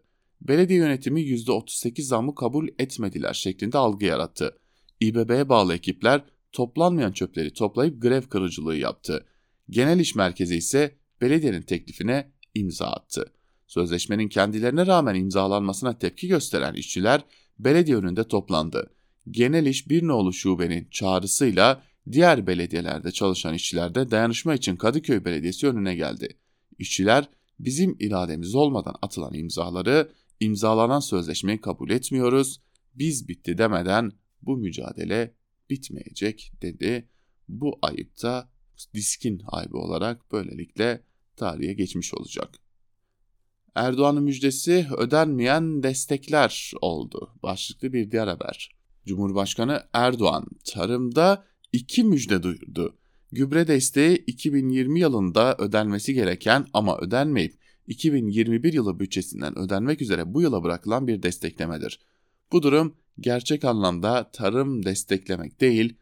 belediye 0.44 0.78
yönetimi 0.78 1.20
%38 1.20 2.02
zammı 2.02 2.34
kabul 2.34 2.68
etmediler 2.78 3.34
şeklinde 3.34 3.78
algı 3.78 4.04
yarattı. 4.04 4.58
İBB'ye 5.00 5.48
bağlı 5.48 5.74
ekipler 5.74 6.22
toplanmayan 6.52 7.12
çöpleri 7.12 7.52
toplayıp 7.52 8.02
grev 8.02 8.22
kırıcılığı 8.22 8.76
yaptı. 8.76 9.26
Genel 9.70 10.00
İş 10.00 10.14
Merkezi 10.14 10.56
ise 10.56 10.94
belediyenin 11.20 11.62
teklifine 11.62 12.32
imza 12.54 12.86
attı. 12.86 13.32
Sözleşmenin 13.66 14.28
kendilerine 14.28 14.86
rağmen 14.86 15.14
imzalanmasına 15.14 15.98
tepki 15.98 16.28
gösteren 16.28 16.74
işçiler 16.74 17.24
belediye 17.58 17.96
önünde 17.96 18.24
toplandı. 18.24 18.90
Genel 19.30 19.66
İş 19.66 19.88
Birnoğlu 19.88 20.32
Şube'nin 20.32 20.88
çağrısıyla 20.90 21.82
diğer 22.12 22.46
belediyelerde 22.46 23.12
çalışan 23.12 23.54
işçiler 23.54 23.94
de 23.94 24.10
dayanışma 24.10 24.54
için 24.54 24.76
Kadıköy 24.76 25.24
Belediyesi 25.24 25.68
önüne 25.68 25.94
geldi. 25.94 26.28
İşçiler 26.78 27.28
bizim 27.58 27.96
irademiz 27.98 28.54
olmadan 28.54 28.94
atılan 29.02 29.34
imzaları 29.34 30.12
imzalanan 30.40 31.00
sözleşmeyi 31.00 31.60
kabul 31.60 31.90
etmiyoruz, 31.90 32.60
biz 32.94 33.28
bitti 33.28 33.58
demeden 33.58 34.12
bu 34.42 34.56
mücadele 34.56 35.34
bitmeyecek 35.70 36.52
dedi. 36.62 37.08
Bu 37.48 37.78
ayıp 37.82 38.22
da 38.22 38.50
diskin 38.94 39.42
ayıbı 39.46 39.78
olarak 39.78 40.32
böylelikle 40.32 41.02
tarihe 41.36 41.72
geçmiş 41.72 42.14
olacak. 42.14 42.58
Erdoğan'ın 43.74 44.22
müjdesi 44.22 44.86
ödenmeyen 44.96 45.82
destekler 45.82 46.72
oldu. 46.80 47.34
Başlıklı 47.42 47.92
bir 47.92 48.10
diğer 48.10 48.26
haber. 48.26 48.73
Cumhurbaşkanı 49.06 49.82
Erdoğan 49.92 50.46
tarımda 50.64 51.44
iki 51.72 52.04
müjde 52.04 52.42
duyurdu. 52.42 52.96
Gübre 53.32 53.68
desteği 53.68 54.16
2020 54.16 55.00
yılında 55.00 55.56
ödenmesi 55.58 56.14
gereken 56.14 56.66
ama 56.72 56.98
ödenmeyip 56.98 57.54
2021 57.86 58.72
yılı 58.72 59.00
bütçesinden 59.00 59.58
ödenmek 59.58 60.02
üzere 60.02 60.34
bu 60.34 60.42
yıla 60.42 60.62
bırakılan 60.62 61.06
bir 61.06 61.22
Bu 62.52 62.62
durum 62.62 62.96
gerçek 63.20 63.64
anlamda 63.64 64.30
tarım 64.30 64.84
desteklemek 64.84 65.60
değil, 65.60 65.96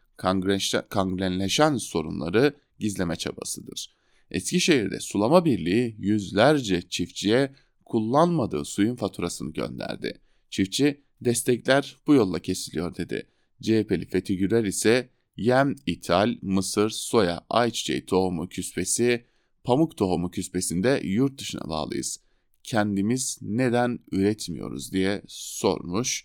kangrenleşen 0.89 1.77
sorunları 1.77 2.57
gizleme 2.79 3.17
çabasıdır. 3.17 3.95
Eskişehir'de 4.31 5.01
sulama 5.01 5.45
birliği 5.45 5.97
yüzlerce 5.99 6.83
çiftçiye 6.83 7.55
kullanmadığı 7.85 8.65
suyun 8.65 8.97
faturasını 8.97 9.53
gönderdi. 9.53 10.21
Çiftçi 10.51 11.03
destekler 11.25 11.97
bu 12.07 12.15
yolla 12.15 12.39
kesiliyor 12.39 12.97
dedi. 12.97 13.27
CHP'li 13.63 14.07
Fethi 14.07 14.37
Gürer 14.37 14.65
ise 14.65 15.09
yem 15.37 15.77
ithal, 15.87 16.37
mısır, 16.43 16.91
soya, 16.91 17.41
ayçiçeği 17.51 18.07
tohumu 18.07 18.49
küspesi, 18.49 19.25
pamuk 19.65 19.97
tohumu 19.97 20.31
küspesinde 20.31 21.01
yurt 21.05 21.41
dışına 21.41 21.69
bağlıyız. 21.69 22.21
Kendimiz 22.63 23.39
neden 23.43 23.99
üretmiyoruz 24.13 24.93
diye 24.93 25.23
sormuş. 25.29 26.25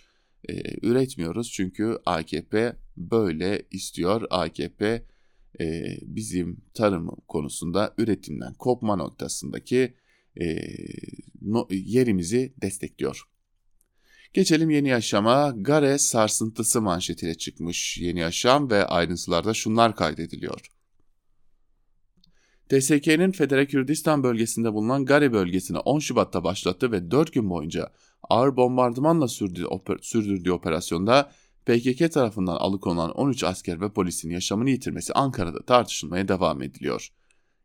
Ee, 0.49 0.87
üretmiyoruz 0.87 1.51
çünkü 1.51 1.97
AKP 2.05 2.75
böyle 2.97 3.63
istiyor. 3.71 4.27
AKP 4.29 5.05
e, 5.59 5.97
bizim 6.01 6.61
tarım 6.73 7.07
konusunda 7.27 7.93
üretimden 7.97 8.53
kopma 8.53 8.95
noktasındaki 8.95 9.93
e, 10.41 10.57
no, 11.41 11.67
yerimizi 11.71 12.53
destekliyor. 12.61 13.23
Geçelim 14.33 14.69
Yeni 14.69 14.89
Yaşam'a. 14.89 15.53
Gare 15.57 15.97
sarsıntısı 15.97 16.81
manşetiyle 16.81 17.35
çıkmış 17.35 17.97
Yeni 17.97 18.19
Yaşam 18.19 18.69
ve 18.69 18.85
ayrıntılarda 18.85 19.53
şunlar 19.53 19.95
kaydediliyor. 19.95 20.71
TSK'nin 22.69 23.31
Federe 23.31 23.67
Kürdistan 23.67 24.23
bölgesinde 24.23 24.73
bulunan 24.73 25.05
Gare 25.05 25.33
bölgesine 25.33 25.77
10 25.77 25.99
Şubat'ta 25.99 26.43
başlattı 26.43 26.91
ve 26.91 27.11
4 27.11 27.33
gün 27.33 27.49
boyunca 27.49 27.91
ağır 28.29 28.55
bombardımanla 28.57 29.27
sürdürdüğü 30.01 30.51
operasyonda 30.51 31.31
PKK 31.65 32.11
tarafından 32.11 32.55
alıkonulan 32.55 33.11
13 33.11 33.43
asker 33.43 33.81
ve 33.81 33.89
polisin 33.89 34.29
yaşamını 34.29 34.69
yitirmesi 34.69 35.13
Ankara'da 35.13 35.65
tartışılmaya 35.65 36.27
devam 36.27 36.61
ediliyor. 36.61 37.09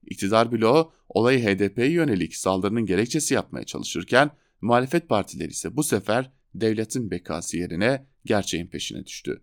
İktidar 0.07 0.53
bloğu 0.53 0.93
olayı 1.09 1.45
HDP'ye 1.45 1.91
yönelik 1.91 2.37
saldırının 2.37 2.87
gerekçesi 2.87 3.35
yapmaya 3.35 3.65
çalışırken 3.65 4.31
muhalefet 4.61 5.09
partileri 5.09 5.51
ise 5.51 5.77
bu 5.77 5.83
sefer 5.83 6.31
devletin 6.55 7.11
bekası 7.11 7.57
yerine 7.57 8.07
gerçeğin 8.25 8.67
peşine 8.67 9.07
düştü. 9.07 9.43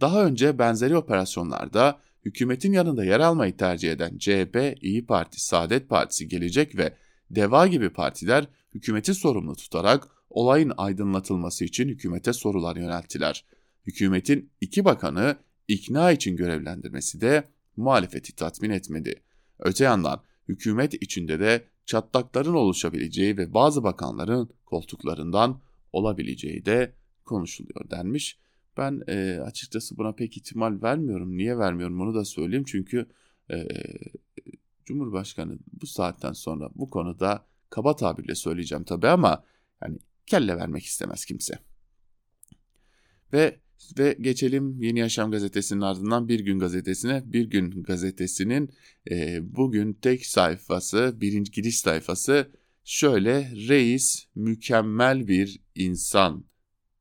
Daha 0.00 0.24
önce 0.24 0.58
benzeri 0.58 0.96
operasyonlarda 0.96 2.00
hükümetin 2.24 2.72
yanında 2.72 3.04
yer 3.04 3.20
almayı 3.20 3.56
tercih 3.56 3.92
eden 3.92 4.18
CHP, 4.18 4.78
İyi 4.82 5.06
Parti, 5.06 5.44
Saadet 5.44 5.88
Partisi, 5.88 6.28
Gelecek 6.28 6.76
ve 6.76 6.94
DEVA 7.30 7.66
gibi 7.66 7.90
partiler 7.90 8.46
hükümeti 8.74 9.14
sorumlu 9.14 9.56
tutarak 9.56 10.08
olayın 10.30 10.72
aydınlatılması 10.76 11.64
için 11.64 11.88
hükümete 11.88 12.32
sorular 12.32 12.76
yönelttiler. 12.76 13.44
Hükümetin 13.86 14.50
iki 14.60 14.84
bakanı 14.84 15.36
ikna 15.68 16.12
için 16.12 16.36
görevlendirmesi 16.36 17.20
de 17.20 17.48
muhalefeti 17.76 18.36
tatmin 18.36 18.70
etmedi. 18.70 19.22
Öte 19.58 19.84
yandan 19.84 20.22
hükümet 20.48 20.94
içinde 20.94 21.40
de 21.40 21.64
çatlakların 21.86 22.54
oluşabileceği 22.54 23.36
ve 23.36 23.54
bazı 23.54 23.82
bakanların 23.82 24.50
koltuklarından 24.66 25.60
olabileceği 25.92 26.64
de 26.64 26.94
konuşuluyor 27.24 27.90
denmiş. 27.90 28.38
Ben 28.76 29.02
e, 29.08 29.40
açıkçası 29.40 29.96
buna 29.96 30.12
pek 30.12 30.36
ihtimal 30.36 30.82
vermiyorum. 30.82 31.36
Niye 31.36 31.58
vermiyorum 31.58 32.00
onu 32.00 32.14
da 32.14 32.24
söyleyeyim. 32.24 32.64
Çünkü 32.66 33.06
e, 33.50 33.66
Cumhurbaşkanı 34.84 35.58
bu 35.80 35.86
saatten 35.86 36.32
sonra 36.32 36.70
bu 36.74 36.90
konuda 36.90 37.46
kaba 37.70 37.96
tabirle 37.96 38.34
söyleyeceğim 38.34 38.84
tabii 38.84 39.08
ama 39.08 39.44
yani 39.82 39.98
kelle 40.26 40.56
vermek 40.56 40.84
istemez 40.84 41.24
kimse. 41.24 41.58
Ve 43.32 43.60
ve 43.98 44.16
geçelim 44.20 44.82
Yeni 44.82 44.98
Yaşam 44.98 45.30
gazetesinin 45.30 45.80
ardından 45.80 46.28
Bir 46.28 46.40
Gün 46.40 46.58
gazetesine. 46.58 47.22
Bir 47.26 47.50
Gün 47.50 47.82
gazetesinin 47.82 48.70
e, 49.10 49.38
bugün 49.56 49.92
tek 49.92 50.26
sayfası, 50.26 51.16
birinci 51.20 51.52
giriş 51.52 51.78
sayfası 51.78 52.52
şöyle 52.88 53.50
reis 53.68 54.26
mükemmel 54.34 55.28
bir 55.28 55.60
insan 55.74 56.44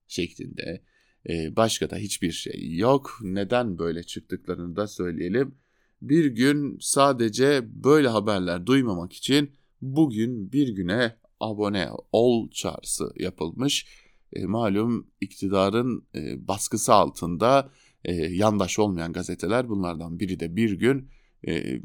şeklinde. 0.08 0.82
E, 1.30 1.56
başka 1.56 1.90
da 1.90 1.96
hiçbir 1.96 2.32
şey 2.32 2.76
yok. 2.76 3.20
Neden 3.22 3.78
böyle 3.78 4.04
çıktıklarını 4.04 4.76
da 4.76 4.88
söyleyelim. 4.88 5.56
Bir 6.02 6.26
gün 6.26 6.78
sadece 6.82 7.62
böyle 7.84 8.08
haberler 8.08 8.66
duymamak 8.66 9.14
için 9.14 9.52
bugün 9.82 10.52
bir 10.52 10.68
güne 10.68 11.16
abone 11.40 11.90
ol 12.12 12.50
çağrısı 12.52 13.14
yapılmış 13.16 13.88
e, 14.34 14.46
malum 14.46 15.08
iktidarın 15.22 16.08
e, 16.16 16.48
baskısı 16.48 16.94
altında 16.94 17.72
yandaş 18.30 18.80
olmayan 18.80 19.14
gazeteler 19.14 19.70
bunlardan 19.70 20.20
biri 20.20 20.40
de 20.40 20.56
bir 20.56 20.72
gün 20.72 21.10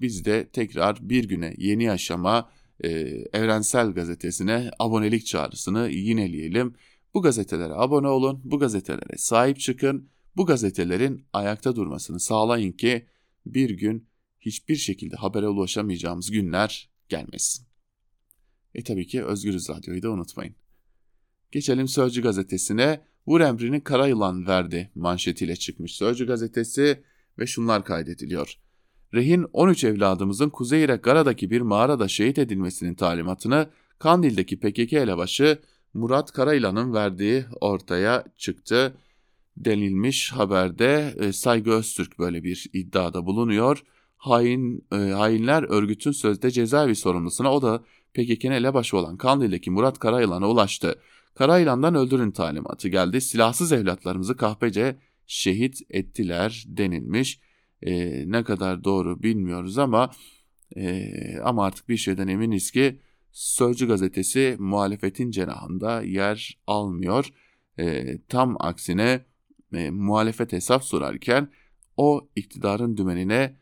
biz 0.01 0.25
de 0.25 0.49
tekrar 0.49 0.99
bir 1.09 1.25
güne 1.25 1.55
yeni 1.59 1.85
yaşama 1.85 2.51
e, 2.83 2.91
evrensel 3.33 3.93
gazetesine 3.93 4.71
abonelik 4.79 5.27
çağrısını 5.27 5.89
yineleyelim. 5.89 6.75
Bu 7.15 7.23
gazetelere 7.23 7.73
abone 7.73 8.09
olun, 8.09 8.41
bu 8.45 8.59
gazetelere 8.59 9.19
sahip 9.19 9.61
çıkın, 9.61 10.09
bu 10.37 10.47
gazetelerin 10.47 11.25
ayakta 11.33 11.77
durmasını 11.77 12.21
sağlayın 12.21 12.73
ki 12.73 13.07
bir 13.47 13.71
gün 13.71 14.09
hiçbir 14.41 14.77
şekilde 14.77 15.17
habere 15.17 15.49
ulaşamayacağımız 15.49 16.31
günler 16.31 16.91
gelmesin. 17.09 17.67
E 18.75 18.83
tabii 18.83 19.07
ki 19.07 19.25
Özgürüz 19.25 19.69
Radyo'yu 19.69 20.03
da 20.03 20.11
unutmayın. 20.11 20.55
Geçelim 21.53 21.89
Sözcü 21.89 22.23
gazetesine. 22.23 23.01
Vur 23.27 23.41
emrini 23.41 23.85
kara 23.85 24.07
yılan 24.07 24.47
verdi 24.47 24.91
manşetiyle 24.95 25.57
çıkmış 25.57 25.95
Sözcü 25.95 26.27
gazetesi 26.27 27.05
ve 27.39 27.47
şunlar 27.47 27.85
kaydediliyor. 27.85 28.59
Rehin 29.15 29.47
13 29.53 29.85
evladımızın 29.85 30.51
Kuzey 30.51 30.85
Irak 30.85 31.05
Gara'daki 31.05 31.51
bir 31.51 31.61
mağarada 31.61 32.09
şehit 32.09 32.39
edilmesinin 32.39 32.95
talimatını 32.95 33.69
Kandil'deki 33.99 34.61
PKK 34.61 34.93
elebaşı 34.93 35.59
Murat 35.95 36.33
Karayılan'ın 36.33 36.95
verdiği 36.95 37.45
ortaya 37.61 38.25
çıktı 38.37 38.95
denilmiş 39.57 40.33
haberde 40.33 41.15
e, 41.19 41.33
Saygı 41.33 41.71
Öztürk 41.71 42.19
böyle 42.19 42.45
bir 42.45 42.67
iddiada 42.73 43.27
bulunuyor. 43.27 43.83
Hain 44.17 44.87
e, 44.93 44.97
hainler 44.97 45.63
örgütün 45.63 46.13
sözde 46.13 46.51
cezaevi 46.51 46.95
sorumlusuna 46.95 47.53
o 47.53 47.63
da 47.63 47.85
PKK'nin 48.15 48.51
elebaşı 48.51 48.97
olan 48.97 49.17
Kandil'deki 49.17 49.71
Murat 49.71 49.99
Karayılan'a 49.99 50.49
ulaştı. 50.49 50.99
Karayılan'dan 51.35 51.95
öldürün 51.95 52.31
talimatı 52.31 52.89
geldi. 52.89 53.21
Silahsız 53.21 53.73
evlatlarımızı 53.73 54.37
kahpece 54.37 54.97
şehit 55.27 55.81
ettiler 55.91 56.65
denilmiş. 56.67 57.41
E, 57.83 58.25
ne 58.31 58.45
kadar 58.45 58.85
doğru 58.85 59.23
bilmiyoruz 59.23 59.79
ama 59.79 60.11
e, 60.77 61.13
ama 61.45 61.65
artık 61.65 61.89
bir 61.89 61.97
şeyden 61.97 62.29
eminiz 62.29 62.71
ki 62.71 62.99
Sözcü 63.33 63.89
gazetesi 63.89 64.57
muhalefetin 64.59 65.31
cenahında 65.31 66.03
yer 66.03 66.59
almıyor. 66.67 67.29
E, 67.79 68.19
tam 68.29 68.57
aksine 68.61 69.25
e, 69.75 69.91
muhalefet 69.91 70.53
hesap 70.53 70.85
sorarken 70.85 71.49
o 71.97 72.29
iktidarın 72.37 72.97
dümenine 72.97 73.57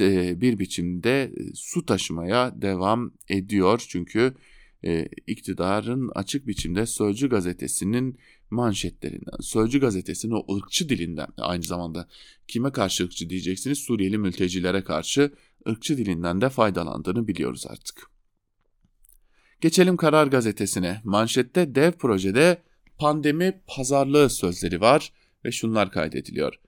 e, 0.00 0.40
bir 0.40 0.58
biçimde 0.58 1.32
su 1.54 1.86
taşımaya 1.86 2.62
devam 2.62 3.12
ediyor. 3.28 3.84
Çünkü 3.88 4.34
e, 4.84 5.08
iktidarın 5.26 6.10
açık 6.14 6.46
biçimde 6.46 6.86
Sözcü 6.86 7.28
gazetesinin 7.28 8.18
manşetlerinden, 8.50 9.40
Sözcü 9.40 9.80
gazetesinin 9.80 10.42
o 10.46 10.56
ırkçı 10.56 10.88
dilinden 10.88 11.28
aynı 11.36 11.62
zamanda 11.62 12.08
kime 12.48 12.72
karşı 12.72 13.04
ırkçı 13.04 13.30
diyeceksiniz 13.30 13.78
Suriyeli 13.78 14.18
mültecilere 14.18 14.84
karşı 14.84 15.32
ırkçı 15.68 15.98
dilinden 15.98 16.40
de 16.40 16.48
faydalandığını 16.48 17.28
biliyoruz 17.28 17.66
artık. 17.68 18.10
Geçelim 19.60 19.96
Karar 19.96 20.26
Gazetesi'ne. 20.26 21.00
Manşette 21.04 21.74
dev 21.74 21.92
projede 21.92 22.62
pandemi 22.98 23.60
pazarlığı 23.66 24.30
sözleri 24.30 24.80
var 24.80 25.12
ve 25.44 25.52
şunlar 25.52 25.90
kaydediliyor. 25.90 26.60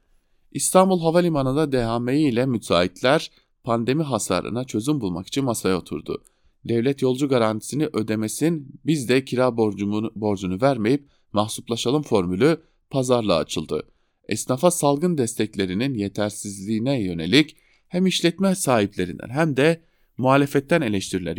İstanbul 0.52 1.00
Havalimanı'nda 1.00 1.72
DHMİ 1.72 2.28
ile 2.28 2.46
müteahhitler 2.46 3.30
pandemi 3.64 4.02
hasarına 4.02 4.64
çözüm 4.64 5.00
bulmak 5.00 5.26
için 5.26 5.44
masaya 5.44 5.76
oturdu 5.78 6.24
devlet 6.68 7.02
yolcu 7.02 7.28
garantisini 7.28 7.86
ödemesin, 7.92 8.80
biz 8.86 9.08
de 9.08 9.24
kira 9.24 9.56
borcunu, 9.56 10.12
borcunu 10.14 10.60
vermeyip 10.60 11.08
mahsuplaşalım 11.32 12.02
formülü 12.02 12.60
pazarlığa 12.90 13.38
açıldı. 13.38 13.88
esnafa 14.28 14.70
salgın 14.70 15.18
desteklerinin 15.18 15.94
yetersizliğine 15.94 17.02
yönelik 17.02 17.56
hem 17.88 18.06
işletme 18.06 18.54
sahiplerinden 18.54 19.28
hem 19.30 19.56
de 19.56 19.82
muhalefetten 20.18 20.80
eleştiriler 20.80 21.36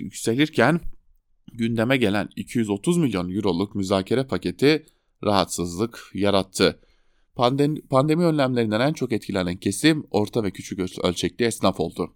yükselirken 0.00 0.80
gündeme 1.52 1.96
gelen 1.96 2.28
230 2.36 2.98
milyon 2.98 3.30
euroluk 3.30 3.74
müzakere 3.74 4.26
paketi 4.26 4.86
rahatsızlık 5.24 6.10
yarattı. 6.14 6.80
Pandemi, 7.34 7.80
pandemi 7.80 8.24
önlemlerinden 8.24 8.80
en 8.80 8.92
çok 8.92 9.12
etkilenen 9.12 9.56
kesim 9.56 10.04
orta 10.10 10.44
ve 10.44 10.50
küçük 10.50 10.78
ölçekli 11.04 11.44
esnaf 11.44 11.80
oldu. 11.80 12.14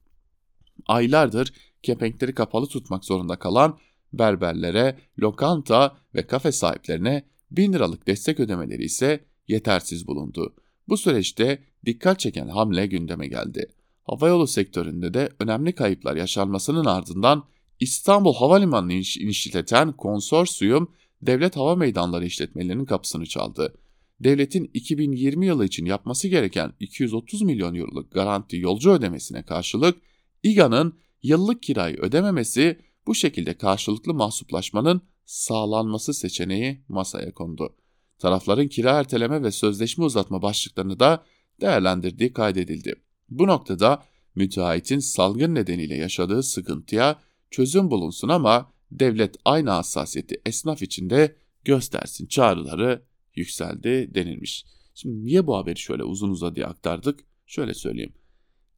Aylardır 0.87 1.53
kepenkleri 1.83 2.35
kapalı 2.35 2.67
tutmak 2.67 3.05
zorunda 3.05 3.37
kalan 3.37 3.79
berberlere, 4.13 4.99
lokanta 5.19 5.97
ve 6.15 6.27
kafe 6.27 6.53
sahiplerine 6.53 7.25
1000 7.51 7.73
liralık 7.73 8.07
destek 8.07 8.41
ödemeleri 8.41 8.85
ise 8.85 9.25
yetersiz 9.49 10.07
bulundu. 10.07 10.55
Bu 10.89 10.97
süreçte 10.97 11.63
dikkat 11.87 12.21
çeken 12.21 12.49
hamle 12.49 12.87
gündeme 12.87 13.27
geldi. 13.27 13.67
Havayolu 14.03 14.47
sektöründe 14.47 15.15
de 15.15 15.29
önemli 15.41 15.73
kayıplar 15.73 16.17
yaşanmasının 16.17 16.85
ardından 16.85 17.45
İstanbul 17.81 18.35
Havalimanı'nı 18.35 18.93
işleten 18.93 19.93
konsorsiyum 19.93 20.91
devlet 21.23 21.57
hava 21.57 21.77
meydanları 21.77 22.27
işletmelerinin 22.27 22.85
kapısını 22.85 23.27
çaldı. 23.27 23.75
Devletin 24.21 24.71
2020 24.75 25.47
yılı 25.47 25.65
için 25.65 25.87
yapması 25.87 26.29
gereken 26.29 26.73
230 26.81 27.43
milyon 27.43 27.75
euroluk 27.75 28.13
garanti 28.13 28.57
yolcu 28.57 28.91
ödemesine 28.91 29.43
karşılık 29.43 29.99
İGA'nın 30.43 30.95
yıllık 31.23 31.63
kirayı 31.63 31.97
ödememesi 31.97 32.81
bu 33.07 33.15
şekilde 33.15 33.59
karşılıklı 33.59 34.15
mahsuplaşmanın 34.15 35.03
sağlanması 35.25 36.15
seçeneği 36.15 36.85
masaya 36.89 37.35
kondu. 37.35 37.77
Tarafların 38.19 38.69
kira 38.69 38.93
erteleme 38.93 39.43
ve 39.43 39.51
sözleşme 39.51 40.05
uzatma 40.05 40.43
başlıklarını 40.43 41.01
da 41.01 41.25
değerlendirdiği 41.61 42.33
kaydedildi. 42.33 42.95
Bu 43.29 43.47
noktada 43.47 44.03
müteahhitin 44.35 44.99
salgın 44.99 45.55
nedeniyle 45.55 45.95
yaşadığı 45.95 46.43
sıkıntıya 46.43 47.19
çözüm 47.51 47.91
bulunsun 47.91 48.29
ama 48.29 48.73
devlet 48.91 49.37
aynı 49.45 49.71
hassasiyeti 49.71 50.41
esnaf 50.47 50.83
içinde 50.83 51.37
göstersin 51.65 52.27
çağrıları 52.27 53.03
yükseldi 53.35 54.15
denilmiş. 54.15 54.65
Şimdi 54.95 55.25
niye 55.25 55.47
bu 55.47 55.57
haberi 55.57 55.79
şöyle 55.79 56.05
uzun 56.05 56.31
uzadıya 56.31 56.67
aktardık? 56.67 57.21
Şöyle 57.47 57.75
söyleyeyim. 57.75 58.13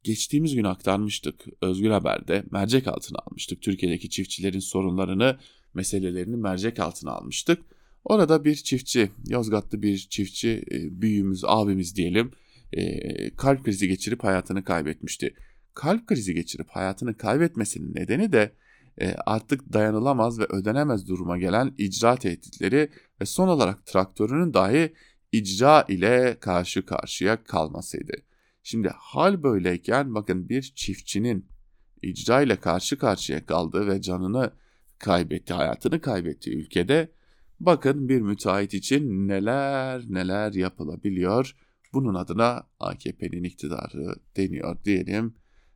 Geçtiğimiz 0.03 0.55
gün 0.55 0.63
aktarmıştık. 0.63 1.45
Özgür 1.61 1.89
Haber'de 1.89 2.43
mercek 2.51 2.87
altına 2.87 3.19
almıştık. 3.19 3.61
Türkiye'deki 3.61 4.09
çiftçilerin 4.09 4.59
sorunlarını, 4.59 5.37
meselelerini 5.73 6.35
mercek 6.35 6.79
altına 6.79 7.11
almıştık. 7.11 7.61
Orada 8.05 8.45
bir 8.45 8.55
çiftçi, 8.55 9.11
Yozgatlı 9.27 9.81
bir 9.81 9.97
çiftçi, 9.97 10.63
e, 10.71 11.01
büyüğümüz, 11.01 11.43
abimiz 11.45 11.95
diyelim, 11.95 12.31
e, 12.73 13.35
kalp 13.35 13.63
krizi 13.63 13.87
geçirip 13.87 14.23
hayatını 14.23 14.63
kaybetmişti. 14.63 15.33
Kalp 15.73 16.07
krizi 16.07 16.33
geçirip 16.33 16.69
hayatını 16.69 17.17
kaybetmesinin 17.17 17.95
nedeni 17.95 18.31
de 18.31 18.51
e, 19.01 19.15
artık 19.25 19.73
dayanılamaz 19.73 20.39
ve 20.39 20.45
ödenemez 20.49 21.07
duruma 21.07 21.37
gelen 21.37 21.73
icra 21.77 22.15
tehditleri 22.15 22.89
ve 23.21 23.25
son 23.25 23.47
olarak 23.47 23.85
traktörünün 23.85 24.53
dahi 24.53 24.93
icra 25.31 25.85
ile 25.89 26.37
karşı 26.39 26.85
karşıya 26.85 27.43
kalmasıydı. 27.43 28.13
Şimdi 28.63 28.89
hal 28.97 29.43
böyleyken 29.43 30.15
bakın 30.15 30.49
bir 30.49 30.61
çiftçinin 30.61 31.49
icra 32.01 32.41
ile 32.41 32.55
karşı 32.55 32.97
karşıya 32.97 33.45
kaldığı 33.45 33.87
ve 33.87 34.01
canını 34.01 34.51
kaybetti, 34.99 35.53
hayatını 35.53 36.01
kaybettiği 36.01 36.55
ülkede 36.55 37.11
bakın 37.59 38.09
bir 38.09 38.21
müteahhit 38.21 38.73
için 38.73 39.27
neler 39.27 40.03
neler 40.09 40.53
yapılabiliyor. 40.53 41.55
Bunun 41.93 42.13
adına 42.13 42.67
AKP'nin 42.79 43.43
iktidarı 43.43 44.15
deniyor 44.37 44.83
diyelim 44.85 45.35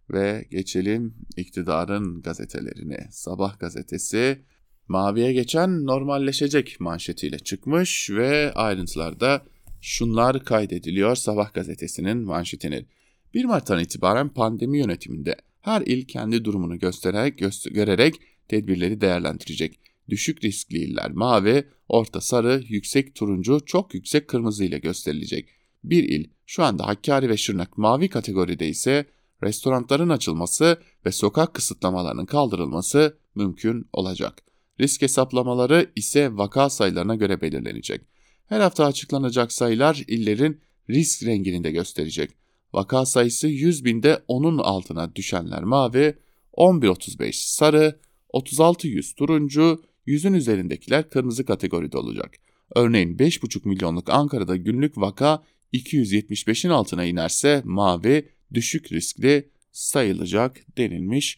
ve 0.09 0.47
geçelim 0.51 1.15
iktidarın 1.37 2.21
gazetelerine. 2.21 3.07
Sabah 3.11 3.59
gazetesi 3.59 4.45
maviye 4.87 5.33
geçen 5.33 5.85
normalleşecek 5.85 6.79
manşetiyle 6.79 7.39
çıkmış 7.39 8.09
ve 8.11 8.51
ayrıntılarda 8.53 9.45
şunlar 9.83 10.45
kaydediliyor 10.45 11.15
Sabah 11.15 11.53
gazetesinin 11.53 12.17
manşetinin. 12.17 12.87
1 13.33 13.45
Mart'tan 13.45 13.79
itibaren 13.79 14.29
pandemi 14.29 14.77
yönetiminde 14.77 15.35
her 15.61 15.81
il 15.81 16.07
kendi 16.07 16.45
durumunu 16.45 16.79
göstererek, 16.79 17.37
göstererek 17.37 18.15
tedbirleri 18.47 19.01
değerlendirecek. 19.01 19.79
Düşük 20.09 20.43
riskli 20.43 20.77
iller 20.77 21.11
mavi, 21.11 21.67
orta 21.89 22.21
sarı, 22.21 22.63
yüksek 22.67 23.15
turuncu, 23.15 23.59
çok 23.65 23.93
yüksek 23.93 24.27
kırmızı 24.27 24.63
ile 24.65 24.79
gösterilecek. 24.79 25.49
Bir 25.83 26.03
il 26.03 26.29
şu 26.45 26.63
anda 26.63 26.87
Hakkari 26.87 27.29
ve 27.29 27.37
Şırnak 27.37 27.77
mavi 27.77 28.09
kategoride 28.09 28.67
ise 28.67 29.05
restoranların 29.43 30.09
açılması 30.09 30.77
ve 31.05 31.11
sokak 31.11 31.53
kısıtlamalarının 31.53 32.25
kaldırılması 32.25 33.17
mümkün 33.35 33.87
olacak. 33.93 34.43
Risk 34.79 35.01
hesaplamaları 35.01 35.91
ise 35.95 36.37
vaka 36.37 36.69
sayılarına 36.69 37.15
göre 37.15 37.41
belirlenecek. 37.41 38.12
Her 38.53 38.59
hafta 38.59 38.85
açıklanacak 38.85 39.51
sayılar 39.51 40.03
illerin 40.07 40.61
risk 40.89 41.25
rengini 41.25 41.63
de 41.63 41.71
gösterecek. 41.71 42.31
Vaka 42.73 43.05
sayısı 43.05 43.47
100 43.47 43.85
binde 43.85 44.23
onun 44.27 44.57
altına 44.57 45.15
düşenler 45.15 45.63
mavi, 45.63 46.15
11.35 46.53 47.31
sarı, 47.33 47.99
36.100 48.33 49.15
turuncu, 49.15 49.83
100'ün 50.07 50.33
üzerindekiler 50.33 51.09
kırmızı 51.09 51.45
kategoride 51.45 51.97
olacak. 51.97 52.31
Örneğin 52.75 53.17
5,5 53.17 53.67
milyonluk 53.67 54.09
Ankara'da 54.09 54.55
günlük 54.55 54.97
vaka 54.97 55.43
275'in 55.73 56.71
altına 56.71 57.05
inerse 57.05 57.61
mavi, 57.65 58.29
düşük 58.53 58.91
riskli 58.91 59.49
sayılacak 59.71 60.77
denilmiş. 60.77 61.37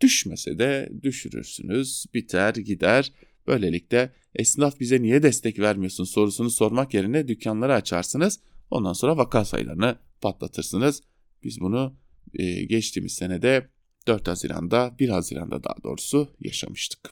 Düşmese 0.00 0.58
de 0.58 0.92
düşürürsünüz, 1.02 2.06
biter 2.14 2.54
gider. 2.54 3.12
Böylelikle 3.46 4.12
esnaf 4.34 4.80
bize 4.80 5.02
niye 5.02 5.22
destek 5.22 5.58
vermiyorsun 5.58 6.04
sorusunu 6.04 6.50
sormak 6.50 6.94
yerine 6.94 7.28
dükkanları 7.28 7.74
açarsınız. 7.74 8.40
Ondan 8.70 8.92
sonra 8.92 9.16
vaka 9.16 9.44
sayılarını 9.44 9.96
patlatırsınız. 10.20 11.02
Biz 11.42 11.60
bunu 11.60 11.96
e, 12.34 12.64
geçtiğimiz 12.64 13.12
senede 13.12 13.68
4 14.06 14.28
Haziran'da 14.28 14.94
1 14.98 15.08
Haziran'da 15.08 15.64
daha 15.64 15.76
doğrusu 15.84 16.28
yaşamıştık. 16.40 17.10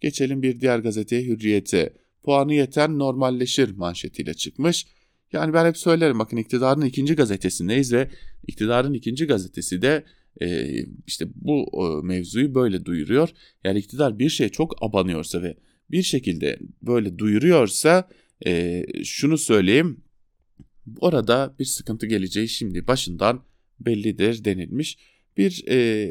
Geçelim 0.00 0.42
bir 0.42 0.60
diğer 0.60 0.78
gazeteye 0.78 1.24
Hürriyet'e. 1.24 1.92
Puanı 2.22 2.54
yeten 2.54 2.98
normalleşir 2.98 3.76
manşetiyle 3.76 4.34
çıkmış. 4.34 4.86
Yani 5.32 5.52
ben 5.52 5.66
hep 5.66 5.76
söylerim 5.76 6.18
bakın 6.18 6.36
iktidarın 6.36 6.80
ikinci 6.80 7.14
gazetesindeyiz 7.14 7.92
ve 7.92 8.10
iktidarın 8.46 8.94
ikinci 8.94 9.26
gazetesi 9.26 9.82
de 9.82 10.04
e, 10.42 10.66
işte 11.06 11.26
bu 11.34 11.66
e, 11.72 12.06
mevzuyu 12.06 12.54
böyle 12.54 12.84
duyuruyor. 12.84 13.28
Yani 13.64 13.78
iktidar 13.78 14.18
bir 14.18 14.28
şeye 14.28 14.48
çok 14.48 14.82
abanıyorsa 14.82 15.42
ve 15.42 15.56
bir 15.90 16.02
şekilde 16.02 16.58
böyle 16.82 17.18
duyuruyorsa 17.18 18.08
e, 18.46 18.84
şunu 19.04 19.38
söyleyeyim. 19.38 20.00
Orada 21.00 21.54
bir 21.58 21.64
sıkıntı 21.64 22.06
geleceği 22.06 22.48
şimdi 22.48 22.86
başından 22.86 23.42
bellidir 23.80 24.44
denilmiş. 24.44 24.98
Bir 25.36 25.64
e, 25.68 26.08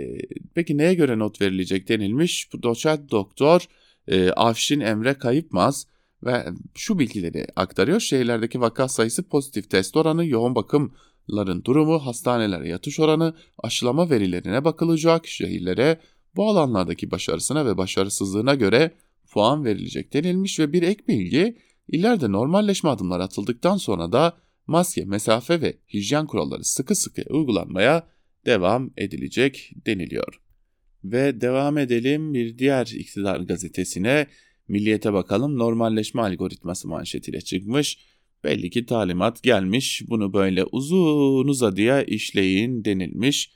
peki 0.54 0.78
neye 0.78 0.94
göre 0.94 1.20
not 1.20 1.42
verilecek 1.42 1.88
denilmiş. 1.88 2.50
Doçent 2.64 3.12
doktor 3.12 3.68
e, 4.08 4.30
Afşin 4.30 4.80
Emre 4.80 5.14
Kayıpmaz 5.14 5.88
ve 6.24 6.46
şu 6.76 7.00
bilgileri 7.00 7.48
aktarıyor. 7.56 8.00
Şehirlerdeki 8.00 8.62
vaka 8.62 8.88
sayısı 8.88 9.24
pozitif 9.24 9.70
test 9.70 9.98
oranı, 9.98 10.26
yoğun 10.26 10.56
bakımların 11.28 11.64
durumu, 11.64 12.00
hastanelere 12.06 12.70
yatış 12.70 13.00
oranı, 13.00 13.34
aşılama 13.64 14.10
verilerine 14.10 14.66
bakılacak. 14.66 15.28
Şehirlere 15.28 16.00
bu 16.36 16.50
alanlardaki 16.50 17.12
başarısına 17.12 17.66
ve 17.66 17.78
başarısızlığına 17.78 18.56
göre 18.56 18.92
puan 19.32 19.66
verilecek 19.66 20.14
denilmiş 20.14 20.60
ve 20.60 20.74
bir 20.74 20.84
ek 20.84 21.04
bilgi 21.08 21.58
ileride 21.88 22.32
normalleşme 22.32 22.90
adımları 22.90 23.24
atıldıktan 23.24 23.78
sonra 23.78 24.12
da 24.12 24.38
maske, 24.68 25.06
mesafe 25.06 25.62
ve 25.62 25.78
hijyen 25.94 26.26
kuralları 26.28 26.64
sıkı 26.64 26.96
sıkı 26.96 27.22
uygulanmaya 27.30 28.08
devam 28.46 28.92
edilecek 28.98 29.72
deniliyor. 29.86 30.42
Ve 31.04 31.42
devam 31.42 31.78
edelim 31.78 32.34
bir 32.34 32.58
diğer 32.58 32.86
iktidar 32.86 33.40
gazetesine 33.40 34.28
Milliyete 34.68 35.14
bakalım 35.14 35.58
normalleşme 35.58 36.22
algoritması 36.22 36.88
manşetiyle 36.88 37.42
çıkmış. 37.42 37.98
Belli 38.44 38.70
ki 38.70 38.86
talimat 38.86 39.44
gelmiş 39.44 40.02
bunu 40.08 40.34
böyle 40.34 40.64
uzun 40.64 41.48
uzadıya 41.48 42.04
işleyin 42.04 42.86
denilmiş. 42.86 43.52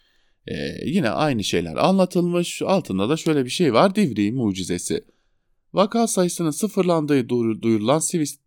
Ee, 0.48 0.54
yine 0.86 1.10
aynı 1.10 1.44
şeyler 1.44 1.76
anlatılmış. 1.76 2.62
Altında 2.62 3.10
da 3.10 3.18
şöyle 3.18 3.46
bir 3.46 3.50
şey 3.50 3.74
var 3.74 3.96
Divriği 3.96 4.32
mucizesi. 4.32 5.06
Vaka 5.74 6.08
sayısının 6.08 6.52
sıfırlandığı 6.52 7.30
duyurulan 7.30 8.00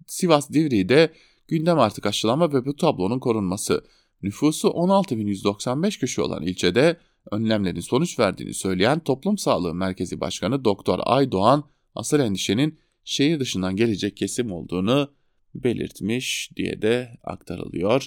Sivas 0.06 0.50
Divriği'de 0.50 1.12
gündem 1.48 1.78
artık 1.78 2.06
aşılama 2.06 2.52
ve 2.52 2.66
bu 2.66 2.76
tablonun 2.76 3.18
korunması. 3.18 3.84
Nüfusu 4.22 4.68
16.195 4.68 6.00
kişi 6.00 6.20
olan 6.20 6.42
ilçede 6.42 6.96
önlemlerin 7.30 7.80
sonuç 7.80 8.18
verdiğini 8.18 8.54
söyleyen 8.54 9.00
Toplum 9.00 9.38
Sağlığı 9.38 9.74
Merkezi 9.74 10.20
Başkanı 10.20 10.64
Doktor 10.64 10.98
Aydoğan 11.02 11.64
asıl 11.94 12.20
endişenin 12.20 12.78
şehir 13.04 13.40
dışından 13.40 13.76
gelecek 13.76 14.16
kesim 14.16 14.52
olduğunu 14.52 15.10
belirtmiş 15.54 16.50
diye 16.56 16.82
de 16.82 17.08
aktarılıyor. 17.24 18.06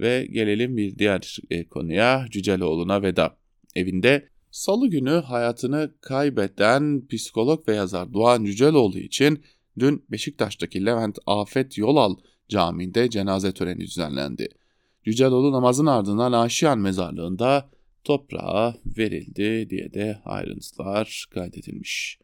Ve 0.00 0.26
gelelim 0.30 0.76
bir 0.76 0.98
diğer 0.98 1.38
e, 1.50 1.68
konuya 1.68 2.26
Cüceloğlu'na 2.30 3.02
veda. 3.02 3.36
Evinde 3.76 4.28
salı 4.50 4.88
günü 4.88 5.10
hayatını 5.10 5.94
kaybeden 6.00 7.06
psikolog 7.06 7.68
ve 7.68 7.74
yazar 7.74 8.12
Doğan 8.12 8.44
Cüceloğlu 8.44 8.98
için 8.98 9.44
dün 9.78 10.04
Beşiktaş'taki 10.10 10.86
Levent 10.86 11.18
Afet 11.26 11.78
Yolal 11.78 12.16
Camii'nde 12.48 13.10
cenaze 13.10 13.52
töreni 13.52 13.80
düzenlendi. 13.80 14.48
Cüceloğlu 15.04 15.52
namazın 15.52 15.86
ardından 15.86 16.32
Aşiyan 16.32 16.78
mezarlığında 16.78 17.70
toprağa 18.04 18.74
verildi 18.98 19.70
diye 19.70 19.94
de 19.94 20.18
ayrıntılar 20.24 21.26
kaydedilmiş. 21.30 22.18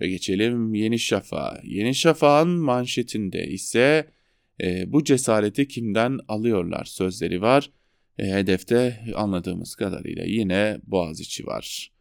Ve 0.00 0.08
geçelim 0.08 0.74
Yeni 0.74 0.98
Şafak'a. 0.98 1.60
Yeni 1.64 1.94
Şafak'ın 1.94 2.50
manşetinde 2.50 3.46
ise 3.46 4.10
e, 4.62 4.92
bu 4.92 5.04
cesareti 5.04 5.68
kimden 5.68 6.18
alıyorlar 6.28 6.84
sözleri 6.84 7.42
var. 7.42 7.70
E, 8.18 8.32
hedefte 8.32 9.04
anladığımız 9.14 9.74
kadarıyla 9.74 10.24
yine 10.24 10.80
Boğaziçi 10.86 11.46
var. 11.46 11.92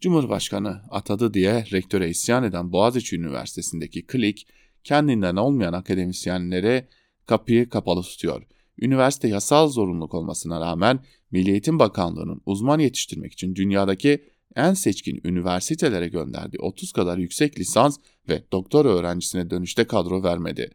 Cumhurbaşkanı 0.00 0.80
atadı 0.90 1.34
diye 1.34 1.64
rektöre 1.72 2.08
isyan 2.08 2.44
eden 2.44 2.72
Boğaziçi 2.72 3.16
Üniversitesi'ndeki 3.16 4.06
klik 4.06 4.46
kendinden 4.84 5.36
olmayan 5.36 5.72
akademisyenlere 5.72 6.88
kapıyı 7.26 7.68
kapalı 7.68 8.02
tutuyor. 8.02 8.42
Üniversite 8.80 9.28
yasal 9.28 9.68
zorunluluk 9.68 10.14
olmasına 10.14 10.60
rağmen 10.60 11.00
Milli 11.30 11.50
Eğitim 11.50 11.78
Bakanlığı'nın 11.78 12.40
uzman 12.46 12.78
yetiştirmek 12.78 13.32
için 13.32 13.54
dünyadaki 13.54 14.24
en 14.56 14.74
seçkin 14.74 15.20
üniversitelere 15.24 16.08
gönderdiği 16.08 16.58
30 16.58 16.92
kadar 16.92 17.18
yüksek 17.18 17.58
lisans 17.58 17.98
ve 18.28 18.44
doktora 18.52 18.88
öğrencisine 18.88 19.50
dönüşte 19.50 19.84
kadro 19.84 20.22
vermedi. 20.22 20.70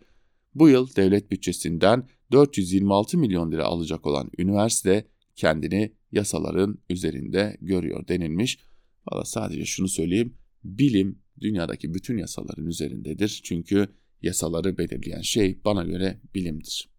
Bu 0.55 0.69
yıl 0.69 0.95
devlet 0.95 1.31
bütçesinden 1.31 2.07
426 2.31 3.17
milyon 3.17 3.51
lira 3.51 3.63
alacak 3.63 4.07
olan 4.07 4.31
üniversite 4.37 5.07
kendini 5.35 5.93
yasaların 6.11 6.77
üzerinde 6.89 7.57
görüyor 7.61 8.07
denilmiş. 8.07 8.59
Valla 9.07 9.25
sadece 9.25 9.65
şunu 9.65 9.87
söyleyeyim. 9.87 10.33
Bilim 10.63 11.19
dünyadaki 11.41 11.93
bütün 11.93 12.17
yasaların 12.17 12.65
üzerindedir. 12.65 13.41
Çünkü 13.43 13.87
yasaları 14.21 14.77
belirleyen 14.77 15.21
şey 15.21 15.63
bana 15.65 15.83
göre 15.83 16.21
bilimdir. 16.35 16.89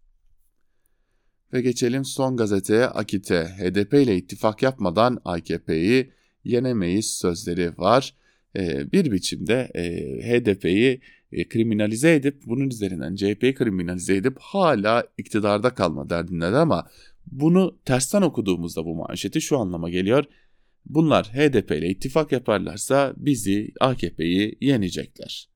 Ve 1.53 1.61
geçelim 1.61 2.05
son 2.05 2.37
gazeteye 2.37 2.85
Akit'e. 2.85 3.45
HDP 3.45 3.93
ile 3.93 4.17
ittifak 4.17 4.63
yapmadan 4.63 5.21
AKP'yi 5.25 6.11
yenemeyiz 6.43 7.11
sözleri 7.11 7.77
var. 7.77 8.15
Ee, 8.55 8.91
bir 8.91 9.11
biçimde 9.11 9.71
e, 9.75 9.83
HDP'yi 10.21 11.01
e, 11.31 11.47
kriminalize 11.47 12.15
edip 12.15 12.41
bunun 12.45 12.69
üzerinden 12.69 13.15
CHP'yi 13.15 13.53
kriminalize 13.53 14.15
edip 14.15 14.37
hala 14.39 15.03
iktidarda 15.17 15.69
kalma 15.69 16.09
derdindeler 16.09 16.53
ama 16.53 16.87
bunu 17.31 17.79
tersten 17.85 18.21
okuduğumuzda 18.21 18.85
bu 18.85 18.95
manşeti 18.95 19.41
şu 19.41 19.57
anlama 19.57 19.89
geliyor. 19.89 20.25
Bunlar 20.85 21.25
HDP 21.25 21.71
ile 21.71 21.89
ittifak 21.89 22.31
yaparlarsa 22.31 23.13
bizi 23.17 23.71
AKP'yi 23.79 24.57
yenecekler. 24.61 25.49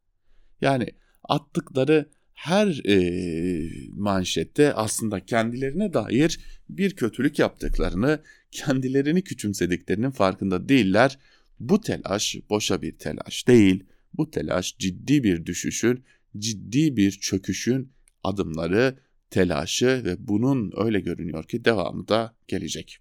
Yani 0.61 0.87
attıkları 1.23 2.09
her 2.35 2.81
e, 2.87 3.69
manşette 3.91 4.73
aslında 4.73 5.25
kendilerine 5.25 5.93
dair 5.93 6.39
bir 6.69 6.95
kötülük 6.95 7.39
yaptıklarını, 7.39 8.19
kendilerini 8.51 9.23
küçümsediklerinin 9.23 10.11
farkında 10.11 10.69
değiller. 10.69 11.19
Bu 11.59 11.81
telaş 11.81 12.35
boşa 12.49 12.81
bir 12.81 12.97
telaş 12.97 13.47
değil. 13.47 13.83
Bu 14.13 14.31
telaş 14.31 14.77
ciddi 14.77 15.23
bir 15.23 15.45
düşüşün, 15.45 16.03
ciddi 16.37 16.97
bir 16.97 17.11
çöküşün 17.11 17.91
adımları, 18.23 18.99
telaşı 19.29 20.01
ve 20.05 20.27
bunun 20.27 20.73
öyle 20.77 20.99
görünüyor 20.99 21.43
ki 21.43 21.65
devamı 21.65 22.07
da 22.07 22.35
gelecek. 22.47 22.97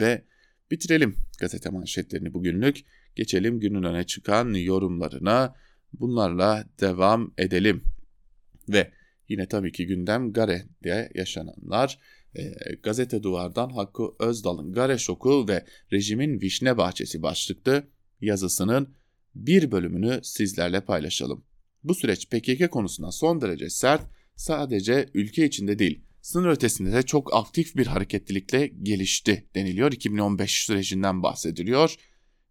Ve 0.00 0.24
bitirelim 0.70 1.16
gazete 1.40 1.70
manşetlerini 1.70 2.34
bugünlük. 2.34 2.76
Geçelim 3.16 3.60
günün 3.60 3.82
öne 3.82 4.04
çıkan 4.04 4.54
yorumlarına. 4.54 5.54
Bunlarla 5.92 6.64
devam 6.80 7.32
edelim. 7.38 7.95
Ve 8.68 8.92
yine 9.28 9.48
tabii 9.48 9.72
ki 9.72 9.86
gündem 9.86 10.32
Gare'de 10.32 11.10
yaşananlar. 11.14 11.98
E, 12.34 12.54
gazete 12.82 13.22
Duvar'dan 13.22 13.70
Hakkı 13.70 14.02
Özdal'ın 14.20 14.72
Gare 14.72 14.98
Şoku 14.98 15.48
ve 15.48 15.64
Rejimin 15.92 16.40
Vişne 16.40 16.76
Bahçesi 16.76 17.22
başlıklı 17.22 17.84
yazısının 18.20 18.94
bir 19.34 19.70
bölümünü 19.70 20.20
sizlerle 20.22 20.80
paylaşalım. 20.80 21.44
Bu 21.84 21.94
süreç 21.94 22.28
PKK 22.28 22.70
konusunda 22.70 23.12
son 23.12 23.40
derece 23.40 23.70
sert, 23.70 24.02
sadece 24.36 25.08
ülke 25.14 25.44
içinde 25.46 25.78
değil, 25.78 26.00
sınır 26.20 26.48
ötesinde 26.48 26.92
de 26.92 27.02
çok 27.02 27.34
aktif 27.34 27.76
bir 27.76 27.86
hareketlilikle 27.86 28.66
gelişti 28.66 29.46
deniliyor. 29.54 29.92
2015 29.92 30.64
sürecinden 30.64 31.22
bahsediliyor. 31.22 31.94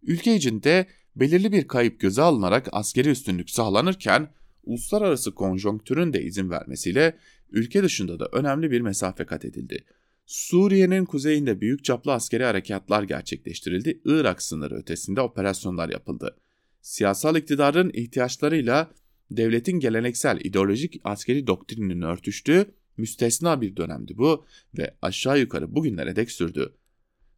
Ülke 0.02 0.36
içinde 0.36 0.86
belirli 1.16 1.52
bir 1.52 1.68
kayıp 1.68 2.00
göze 2.00 2.22
alınarak 2.22 2.68
askeri 2.72 3.08
üstünlük 3.08 3.50
sağlanırken 3.50 4.28
uluslararası 4.66 5.34
konjonktürün 5.34 6.12
de 6.12 6.22
izin 6.22 6.50
vermesiyle 6.50 7.18
ülke 7.50 7.82
dışında 7.82 8.20
da 8.20 8.28
önemli 8.32 8.70
bir 8.70 8.80
mesafe 8.80 9.26
kat 9.26 9.44
edildi. 9.44 9.84
Suriye'nin 10.26 11.04
kuzeyinde 11.04 11.60
büyük 11.60 11.84
çaplı 11.84 12.12
askeri 12.12 12.44
harekatlar 12.44 13.02
gerçekleştirildi. 13.02 14.00
Irak 14.04 14.42
sınırı 14.42 14.74
ötesinde 14.74 15.20
operasyonlar 15.20 15.88
yapıldı. 15.88 16.36
Siyasal 16.80 17.36
iktidarın 17.36 17.90
ihtiyaçlarıyla 17.94 18.90
devletin 19.30 19.80
geleneksel 19.80 20.40
ideolojik 20.44 21.00
askeri 21.04 21.46
doktrininin 21.46 22.02
örtüştüğü 22.02 22.66
müstesna 22.96 23.60
bir 23.60 23.76
dönemdi 23.76 24.18
bu 24.18 24.44
ve 24.78 24.94
aşağı 25.02 25.38
yukarı 25.40 25.74
bugünlere 25.74 26.16
dek 26.16 26.30
sürdü. 26.30 26.74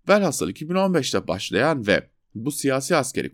Velhasıl 0.08 0.50
2015'te 0.50 1.28
başlayan 1.28 1.86
ve 1.86 2.08
bu 2.34 2.52
siyasi 2.52 2.96
askeri 2.96 3.32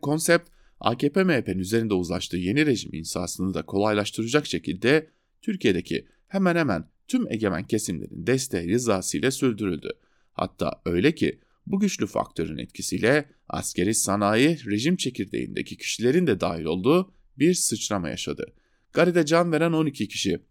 konsept 0.00 0.51
AKP-MHP'nin 0.82 1.58
üzerinde 1.58 1.94
uzlaştığı 1.94 2.36
yeni 2.36 2.66
rejim 2.66 2.94
insasını 2.94 3.54
da 3.54 3.62
kolaylaştıracak 3.62 4.46
şekilde 4.46 5.10
Türkiye'deki 5.42 6.06
hemen 6.28 6.56
hemen 6.56 6.88
tüm 7.08 7.32
egemen 7.32 7.66
kesimlerin 7.66 8.26
desteği 8.26 8.68
rızasıyla 8.68 9.30
sürdürüldü. 9.30 9.90
Hatta 10.32 10.82
öyle 10.84 11.14
ki 11.14 11.40
bu 11.66 11.80
güçlü 11.80 12.06
faktörün 12.06 12.58
etkisiyle 12.58 13.28
askeri 13.48 13.94
sanayi 13.94 14.58
rejim 14.66 14.96
çekirdeğindeki 14.96 15.76
kişilerin 15.76 16.26
de 16.26 16.40
dahil 16.40 16.64
olduğu 16.64 17.12
bir 17.38 17.54
sıçrama 17.54 18.08
yaşadı. 18.08 18.52
Gari'de 18.92 19.26
can 19.26 19.52
veren 19.52 19.72
12 19.72 20.08
kişi 20.08 20.42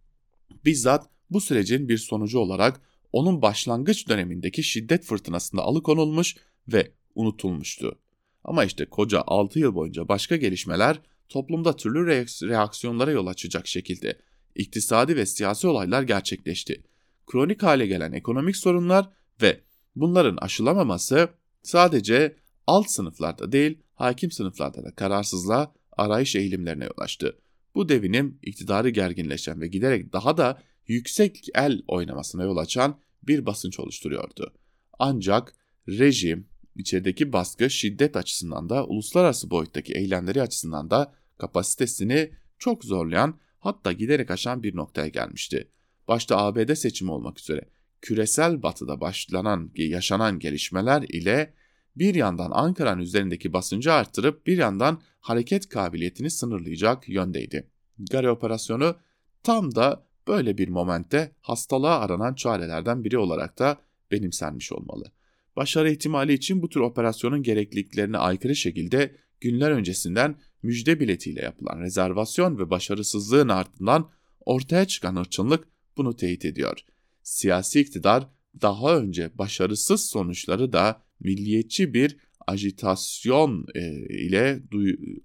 bizzat 0.65 1.09
bu 1.29 1.41
sürecin 1.41 1.89
bir 1.89 1.97
sonucu 1.97 2.39
olarak 2.39 2.81
onun 3.11 3.41
başlangıç 3.41 4.09
dönemindeki 4.09 4.63
şiddet 4.63 5.03
fırtınasında 5.03 5.61
alıkonulmuş 5.61 6.35
ve 6.67 6.91
unutulmuştu. 7.15 7.99
Ama 8.43 8.65
işte 8.65 8.85
koca 8.85 9.23
6 9.27 9.59
yıl 9.59 9.75
boyunca 9.75 10.07
başka 10.07 10.35
gelişmeler 10.35 10.99
toplumda 11.29 11.75
türlü 11.75 12.07
reaksiyonlara 12.49 13.11
yol 13.11 13.27
açacak 13.27 13.67
şekilde 13.67 14.19
iktisadi 14.55 15.15
ve 15.15 15.25
siyasi 15.25 15.67
olaylar 15.67 16.03
gerçekleşti. 16.03 16.83
Kronik 17.27 17.63
hale 17.63 17.87
gelen 17.87 18.11
ekonomik 18.11 18.57
sorunlar 18.57 19.09
ve 19.41 19.61
bunların 19.95 20.37
aşılamaması 20.37 21.29
sadece 21.63 22.35
alt 22.67 22.89
sınıflarda 22.89 23.51
değil 23.51 23.77
hakim 23.93 24.31
sınıflarda 24.31 24.83
da 24.83 24.95
kararsızlığa 24.95 25.73
arayış 25.97 26.35
eğilimlerine 26.35 26.83
yol 26.83 26.97
açtı. 26.97 27.37
Bu 27.75 27.89
devinim 27.89 28.39
iktidarı 28.41 28.89
gerginleşen 28.89 29.61
ve 29.61 29.67
giderek 29.67 30.13
daha 30.13 30.37
da 30.37 30.61
yüksek 30.87 31.47
el 31.55 31.81
oynamasına 31.87 32.43
yol 32.43 32.57
açan 32.57 32.99
bir 33.23 33.45
basınç 33.45 33.79
oluşturuyordu. 33.79 34.53
Ancak 34.99 35.53
rejim 35.87 36.47
içerideki 36.75 37.33
baskı 37.33 37.69
şiddet 37.69 38.15
açısından 38.15 38.69
da 38.69 38.85
uluslararası 38.85 39.49
boyuttaki 39.49 39.93
eylemleri 39.93 40.41
açısından 40.41 40.89
da 40.89 41.13
kapasitesini 41.37 42.31
çok 42.59 42.85
zorlayan 42.85 43.39
hatta 43.59 43.91
giderek 43.91 44.31
aşan 44.31 44.63
bir 44.63 44.75
noktaya 44.75 45.07
gelmişti. 45.07 45.67
Başta 46.07 46.37
ABD 46.37 46.73
seçimi 46.73 47.11
olmak 47.11 47.39
üzere 47.39 47.61
küresel 48.01 48.63
batıda 48.63 49.01
başlanan 49.01 49.71
yaşanan 49.75 50.39
gelişmeler 50.39 51.01
ile 51.01 51.53
bir 51.95 52.15
yandan 52.15 52.51
Ankara'nın 52.53 53.01
üzerindeki 53.01 53.53
basıncı 53.53 53.93
arttırıp 53.93 54.47
bir 54.47 54.57
yandan 54.57 55.01
hareket 55.19 55.69
kabiliyetini 55.69 56.31
sınırlayacak 56.31 57.09
yöndeydi. 57.09 57.67
Gari 58.11 58.29
operasyonu 58.29 58.95
tam 59.43 59.75
da 59.75 60.05
böyle 60.27 60.57
bir 60.57 60.67
momente 60.67 61.31
hastalığa 61.41 61.99
aranan 61.99 62.33
çarelerden 62.33 63.03
biri 63.03 63.17
olarak 63.17 63.59
da 63.59 63.77
benimsenmiş 64.11 64.71
olmalı. 64.71 65.11
Başarı 65.55 65.91
ihtimali 65.91 66.33
için 66.33 66.61
bu 66.61 66.69
tür 66.69 66.79
operasyonun 66.79 67.43
gerekliliklerine 67.43 68.17
aykırı 68.17 68.55
şekilde 68.55 69.15
günler 69.41 69.71
öncesinden 69.71 70.35
müjde 70.63 70.99
biletiyle 70.99 71.41
yapılan 71.41 71.79
rezervasyon 71.79 72.57
ve 72.57 72.69
başarısızlığın 72.69 73.49
ardından 73.49 74.09
ortaya 74.45 74.85
çıkan 74.85 75.15
hırçınlık 75.15 75.67
bunu 75.97 76.15
teyit 76.15 76.45
ediyor. 76.45 76.79
Siyasi 77.23 77.79
iktidar 77.79 78.27
daha 78.61 78.97
önce 78.97 79.37
başarısız 79.37 80.05
sonuçları 80.05 80.73
da 80.73 81.01
milliyetçi 81.19 81.93
bir 81.93 82.17
ajitasyon 82.47 83.65
e, 83.75 83.81
ile 84.09 84.59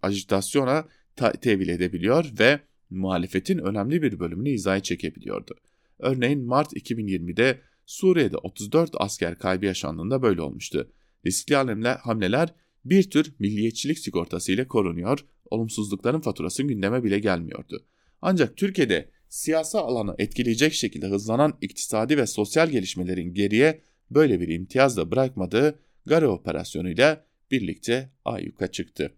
agitasyona 0.03 0.85
tevil 1.41 1.69
edebiliyor 1.69 2.33
ve 2.39 2.61
muhalefetin 2.91 3.59
önemli 3.59 4.03
bir 4.03 4.21
bölümünü 4.21 4.51
hizaya 4.51 4.81
çekebiliyordu. 4.81 5.55
Örneğin 5.99 6.47
Mart 6.47 6.73
2020'de 6.73 7.61
Suriye'de 7.87 8.37
34 8.37 8.90
asker 8.94 9.38
kaybı 9.38 9.66
yaşandığında 9.66 10.22
böyle 10.22 10.40
olmuştu. 10.40 10.92
Riskli 11.27 11.57
hamleler 12.03 12.55
bir 12.85 13.11
tür 13.11 13.33
milliyetçilik 13.38 13.99
sigortası 13.99 14.53
ile 14.53 14.68
korunuyor, 14.68 15.25
olumsuzlukların 15.51 16.20
faturası 16.20 16.62
gündeme 16.62 17.05
bile 17.05 17.18
gelmiyordu. 17.18 17.85
Ancak 18.22 18.57
Türkiye'de 18.57 19.11
siyasi 19.29 19.79
alanı 19.79 20.14
etkileyecek 20.18 20.75
şekilde 20.75 21.07
hızlanan 21.07 21.59
iktisadi 21.61 22.16
ve 22.16 22.27
sosyal 22.27 22.70
gelişmelerin 22.70 23.35
geriye 23.35 23.81
böyle 24.11 24.40
bir 24.40 24.49
imtiyaz 24.49 24.96
da 24.96 25.11
bırakmadığı 25.11 25.79
Gare 26.07 26.27
operasyonuyla 26.27 27.25
birlikte 27.51 28.11
ayyuka 28.25 28.66
çıktı. 28.72 29.12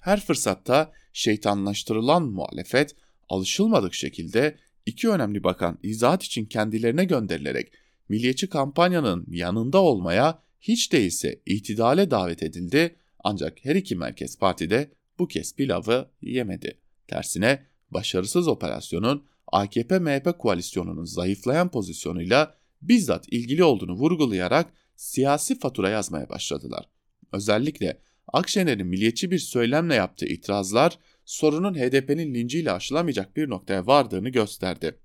Her 0.00 0.20
fırsatta 0.20 0.92
şeytanlaştırılan 1.12 2.22
muhalefet 2.22 2.96
alışılmadık 3.28 3.94
şekilde 3.94 4.56
iki 4.86 5.08
önemli 5.08 5.44
bakan 5.44 5.78
izahat 5.82 6.22
için 6.22 6.44
kendilerine 6.44 7.04
gönderilerek 7.04 7.72
milliyetçi 8.08 8.48
kampanyanın 8.48 9.26
yanında 9.28 9.80
olmaya 9.80 10.42
hiç 10.60 10.92
değilse 10.92 11.40
itidale 11.46 12.10
davet 12.10 12.42
edildi 12.42 12.96
ancak 13.24 13.64
her 13.64 13.76
iki 13.76 13.96
merkez 13.96 14.38
partide 14.38 14.90
bu 15.18 15.28
kez 15.28 15.56
pilavı 15.56 16.10
yemedi. 16.22 16.78
Tersine 17.08 17.66
başarısız 17.90 18.48
operasyonun 18.48 19.24
AKP-MHP 19.52 20.38
koalisyonunun 20.38 21.04
zayıflayan 21.04 21.70
pozisyonuyla 21.70 22.54
bizzat 22.82 23.32
ilgili 23.32 23.64
olduğunu 23.64 23.92
vurgulayarak 23.92 24.72
siyasi 24.96 25.58
fatura 25.58 25.90
yazmaya 25.90 26.28
başladılar. 26.28 26.88
Özellikle 27.32 27.98
Akşener'in 28.32 28.86
milliyetçi 28.86 29.30
bir 29.30 29.38
söylemle 29.38 29.94
yaptığı 29.94 30.26
itirazlar 30.26 30.98
sorunun 31.24 31.74
HDP'nin 31.74 32.34
linciyle 32.34 32.72
aşılamayacak 32.72 33.36
bir 33.36 33.50
noktaya 33.50 33.86
vardığını 33.86 34.28
gösterdi. 34.28 34.98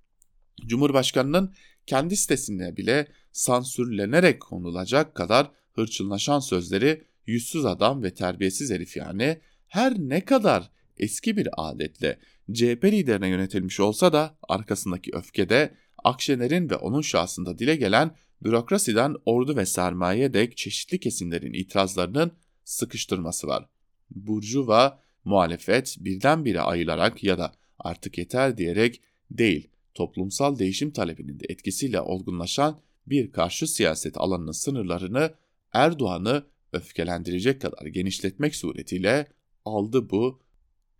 Cumhurbaşkanının 0.65 1.53
kendi 1.85 2.17
sitesinde 2.17 2.77
bile 2.77 3.07
sansürlenerek 3.31 4.41
konulacak 4.41 5.15
kadar 5.15 5.51
hırçınlaşan 5.73 6.39
sözleri 6.39 7.03
yüzsüz 7.25 7.65
adam 7.65 8.03
ve 8.03 8.13
terbiyesiz 8.13 8.71
herif 8.71 8.97
yani 8.97 9.39
her 9.67 9.99
ne 9.99 10.25
kadar 10.25 10.71
eski 10.97 11.37
bir 11.37 11.47
adetle 11.57 12.19
CHP 12.53 12.83
liderine 12.85 13.27
yönetilmiş 13.27 13.79
olsa 13.79 14.13
da 14.13 14.37
arkasındaki 14.43 15.11
öfkede 15.13 15.73
Akşener'in 16.03 16.69
ve 16.69 16.75
onun 16.75 17.01
şahsında 17.01 17.59
dile 17.59 17.75
gelen 17.75 18.15
bürokrasiden 18.43 19.15
ordu 19.25 19.55
ve 19.55 19.65
sermaye 19.65 20.33
dek 20.33 20.57
çeşitli 20.57 20.99
kesimlerin 20.99 21.53
itirazlarının 21.53 22.31
sıkıştırması 22.63 23.47
var. 23.47 23.69
Burjuva 24.09 24.99
muhalefet 25.27 25.95
birdenbire 25.99 26.61
ayılarak 26.61 27.23
ya 27.23 27.37
da 27.37 27.53
artık 27.79 28.17
yeter 28.17 28.57
diyerek 28.57 29.01
değil, 29.31 29.69
toplumsal 29.93 30.59
değişim 30.59 30.91
talebinin 30.91 31.39
de 31.39 31.45
etkisiyle 31.49 32.01
olgunlaşan 32.01 32.79
bir 33.07 33.31
karşı 33.31 33.67
siyaset 33.67 34.17
alanının 34.17 34.51
sınırlarını 34.51 35.33
Erdoğan'ı 35.73 36.43
öfkelendirecek 36.73 37.61
kadar 37.61 37.85
genişletmek 37.85 38.55
suretiyle 38.55 39.27
aldı 39.65 40.09
bu 40.09 40.39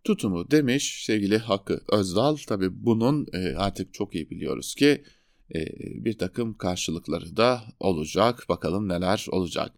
tutumu 0.04 0.50
demiş 0.50 1.04
sevgili 1.04 1.38
Hakkı 1.38 1.80
Özdal. 1.92 2.36
Tabi 2.36 2.84
bunun 2.86 3.26
e, 3.32 3.56
artık 3.56 3.94
çok 3.94 4.14
iyi 4.14 4.30
biliyoruz 4.30 4.74
ki 4.74 5.02
e, 5.54 5.64
bir 6.04 6.18
takım 6.18 6.54
karşılıkları 6.54 7.36
da 7.36 7.62
olacak. 7.80 8.46
Bakalım 8.48 8.88
neler 8.88 9.26
olacak. 9.30 9.72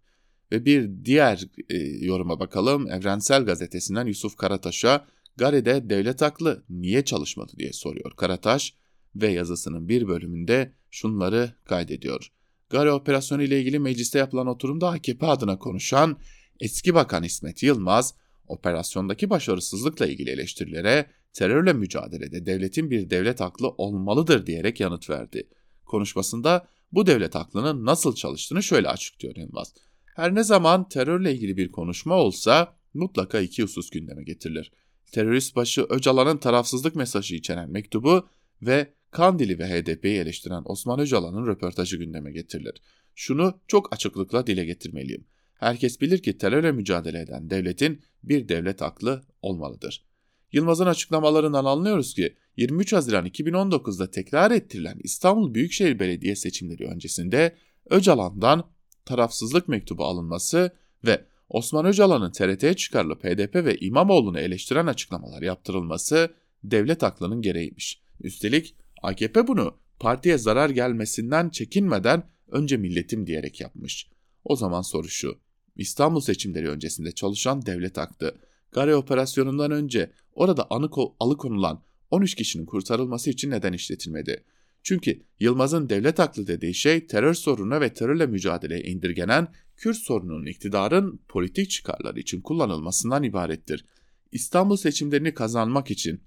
Ve 0.52 0.64
bir 0.64 1.04
diğer 1.04 1.46
e, 1.68 1.76
yoruma 2.06 2.40
bakalım. 2.40 2.90
Evrensel 2.90 3.44
Gazetesi'nden 3.44 4.06
Yusuf 4.06 4.36
Karataş'a 4.36 5.06
Gare'de 5.36 5.90
devlet 5.90 6.22
haklı 6.22 6.64
niye 6.70 7.04
çalışmadı 7.04 7.52
diye 7.58 7.72
soruyor 7.72 8.12
Karataş 8.16 8.74
ve 9.16 9.28
yazısının 9.28 9.88
bir 9.88 10.08
bölümünde 10.08 10.72
şunları 10.90 11.54
kaydediyor. 11.64 12.32
Gare 12.70 12.92
operasyonu 12.92 13.42
ile 13.42 13.60
ilgili 13.60 13.78
mecliste 13.78 14.18
yapılan 14.18 14.46
oturumda 14.46 14.88
AKP 14.88 15.26
adına 15.26 15.58
konuşan 15.58 16.18
eski 16.60 16.94
bakan 16.94 17.22
İsmet 17.22 17.62
Yılmaz, 17.62 18.14
operasyondaki 18.46 19.30
başarısızlıkla 19.30 20.06
ilgili 20.06 20.30
eleştirilere 20.30 21.06
terörle 21.32 21.72
mücadelede 21.72 22.46
devletin 22.46 22.90
bir 22.90 23.10
devlet 23.10 23.40
aklı 23.40 23.68
olmalıdır 23.68 24.46
diyerek 24.46 24.80
yanıt 24.80 25.10
verdi. 25.10 25.48
Konuşmasında 25.84 26.68
bu 26.92 27.06
devlet 27.06 27.36
aklının 27.36 27.86
nasıl 27.86 28.14
çalıştığını 28.14 28.62
şöyle 28.62 28.88
açıklıyor 28.88 29.36
Yılmaz. 29.36 29.74
Her 30.14 30.34
ne 30.34 30.44
zaman 30.44 30.88
terörle 30.88 31.34
ilgili 31.34 31.56
bir 31.56 31.72
konuşma 31.72 32.14
olsa 32.14 32.76
mutlaka 32.94 33.40
iki 33.40 33.62
husus 33.62 33.90
gündeme 33.90 34.24
getirilir. 34.24 34.72
Terörist 35.12 35.56
başı 35.56 35.86
Öcalan'ın 35.90 36.38
tarafsızlık 36.38 36.94
mesajı 36.94 37.34
içeren 37.34 37.70
mektubu 37.70 38.28
ve 38.62 38.94
Kandili 39.10 39.58
ve 39.58 39.68
HDP'yi 39.68 40.18
eleştiren 40.18 40.62
Osman 40.64 41.00
Öcalan'ın 41.00 41.46
röportajı 41.46 41.96
gündeme 41.96 42.32
getirilir. 42.32 42.74
Şunu 43.14 43.60
çok 43.68 43.92
açıklıkla 43.92 44.46
dile 44.46 44.64
getirmeliyim. 44.64 45.24
Herkes 45.54 46.00
bilir 46.00 46.22
ki 46.22 46.38
terörle 46.38 46.72
mücadele 46.72 47.20
eden 47.20 47.50
devletin 47.50 48.02
bir 48.22 48.48
devlet 48.48 48.82
aklı 48.82 49.22
olmalıdır. 49.42 50.04
Yılmaz'ın 50.52 50.86
açıklamalarından 50.86 51.64
anlıyoruz 51.64 52.14
ki 52.14 52.36
23 52.56 52.92
Haziran 52.92 53.26
2019'da 53.26 54.10
tekrar 54.10 54.50
ettirilen 54.50 54.98
İstanbul 55.02 55.54
Büyükşehir 55.54 55.98
Belediye 55.98 56.36
seçimleri 56.36 56.84
öncesinde 56.84 57.56
Öcalan'dan 57.90 58.70
tarafsızlık 59.04 59.68
mektubu 59.68 60.04
alınması 60.04 60.70
ve 61.06 61.24
Osman 61.48 61.86
Öcalan'ın 61.86 62.30
TRT'ye 62.30 62.74
çıkarılıp 62.74 63.24
HDP 63.24 63.54
ve 63.54 63.76
İmamoğlu'nu 63.76 64.38
eleştiren 64.38 64.86
açıklamalar 64.86 65.42
yaptırılması 65.42 66.34
devlet 66.64 67.02
aklının 67.02 67.42
gereğiymiş. 67.42 68.02
Üstelik 68.20 68.74
AKP 69.02 69.46
bunu 69.46 69.76
partiye 69.98 70.38
zarar 70.38 70.70
gelmesinden 70.70 71.48
çekinmeden 71.48 72.22
önce 72.48 72.76
milletim 72.76 73.26
diyerek 73.26 73.60
yapmış. 73.60 74.08
O 74.44 74.56
zaman 74.56 74.82
soru 74.82 75.08
şu. 75.08 75.38
İstanbul 75.76 76.20
seçimleri 76.20 76.68
öncesinde 76.68 77.12
çalışan 77.12 77.66
devlet 77.66 77.98
aktı. 77.98 78.38
Gare 78.72 78.96
operasyonundan 78.96 79.70
önce 79.70 80.10
orada 80.34 80.66
anı 80.70 80.90
alıkonulan 81.20 81.82
13 82.10 82.34
kişinin 82.34 82.66
kurtarılması 82.66 83.30
için 83.30 83.50
neden 83.50 83.72
işletilmedi? 83.72 84.44
Çünkü 84.82 85.22
Yılmaz'ın 85.40 85.88
devlet 85.88 86.18
haklı 86.18 86.46
dediği 86.46 86.74
şey 86.74 87.06
terör 87.06 87.34
sorununa 87.34 87.80
ve 87.80 87.94
terörle 87.94 88.26
mücadeleye 88.26 88.82
indirgenen 88.82 89.48
Kürt 89.76 89.96
sorununun 89.96 90.46
iktidarın 90.46 91.20
politik 91.28 91.70
çıkarları 91.70 92.20
için 92.20 92.40
kullanılmasından 92.40 93.22
ibarettir. 93.22 93.84
İstanbul 94.32 94.76
seçimlerini 94.76 95.34
kazanmak 95.34 95.90
için 95.90 96.20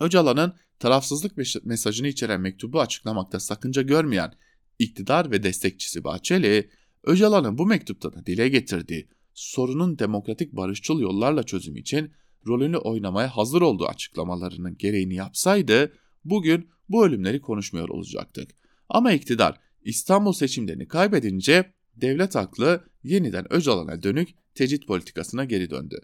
Öcalan'ın 0.00 0.54
tarafsızlık 0.78 1.32
mesajını 1.64 2.08
içeren 2.08 2.40
mektubu 2.40 2.80
açıklamakta 2.80 3.40
sakınca 3.40 3.82
görmeyen 3.82 4.32
iktidar 4.78 5.30
ve 5.30 5.42
destekçisi 5.42 6.04
Bahçeli, 6.04 6.70
Öcalan'ın 7.04 7.58
bu 7.58 7.66
mektupta 7.66 8.12
da 8.12 8.26
dile 8.26 8.48
getirdiği 8.48 9.08
sorunun 9.34 9.98
demokratik 9.98 10.52
barışçıl 10.52 11.00
yollarla 11.00 11.42
çözüm 11.42 11.76
için 11.76 12.12
rolünü 12.46 12.76
oynamaya 12.76 13.36
hazır 13.36 13.62
olduğu 13.62 13.86
açıklamalarının 13.86 14.76
gereğini 14.78 15.14
yapsaydı 15.14 15.92
bugün 16.24 16.68
bu 16.88 17.06
ölümleri 17.06 17.40
konuşmuyor 17.40 17.88
olacaktık. 17.88 18.50
Ama 18.88 19.12
iktidar 19.12 19.60
İstanbul 19.82 20.32
seçimlerini 20.32 20.88
kaybedince 20.88 21.72
devlet 21.96 22.36
aklı 22.36 22.84
yeniden 23.04 23.52
Öcalan'a 23.52 24.02
dönük 24.02 24.28
tecrit 24.54 24.86
politikasına 24.86 25.44
geri 25.44 25.70
döndü. 25.70 26.00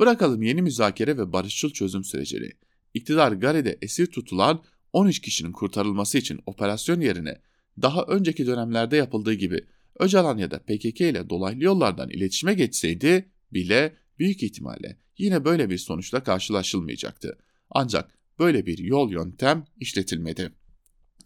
Bırakalım 0.00 0.42
yeni 0.42 0.62
müzakere 0.62 1.18
ve 1.18 1.32
barışçıl 1.32 1.70
çözüm 1.70 2.04
sürecini. 2.04 2.50
İktidar 2.94 3.32
Gare'de 3.32 3.78
esir 3.82 4.06
tutulan 4.06 4.62
13 4.92 5.20
kişinin 5.20 5.52
kurtarılması 5.52 6.18
için 6.18 6.40
operasyon 6.46 7.00
yerine 7.00 7.40
daha 7.82 8.02
önceki 8.02 8.46
dönemlerde 8.46 8.96
yapıldığı 8.96 9.34
gibi 9.34 9.66
Öcalan 9.98 10.38
ya 10.38 10.50
da 10.50 10.58
PKK 10.58 11.00
ile 11.00 11.30
dolaylı 11.30 11.64
yollardan 11.64 12.10
iletişime 12.10 12.54
geçseydi 12.54 13.32
bile 13.52 13.96
büyük 14.18 14.42
ihtimalle 14.42 14.98
yine 15.18 15.44
böyle 15.44 15.70
bir 15.70 15.78
sonuçla 15.78 16.22
karşılaşılmayacaktı. 16.22 17.38
Ancak 17.70 18.15
böyle 18.38 18.66
bir 18.66 18.78
yol 18.78 19.12
yöntem 19.12 19.64
işletilmedi. 19.80 20.52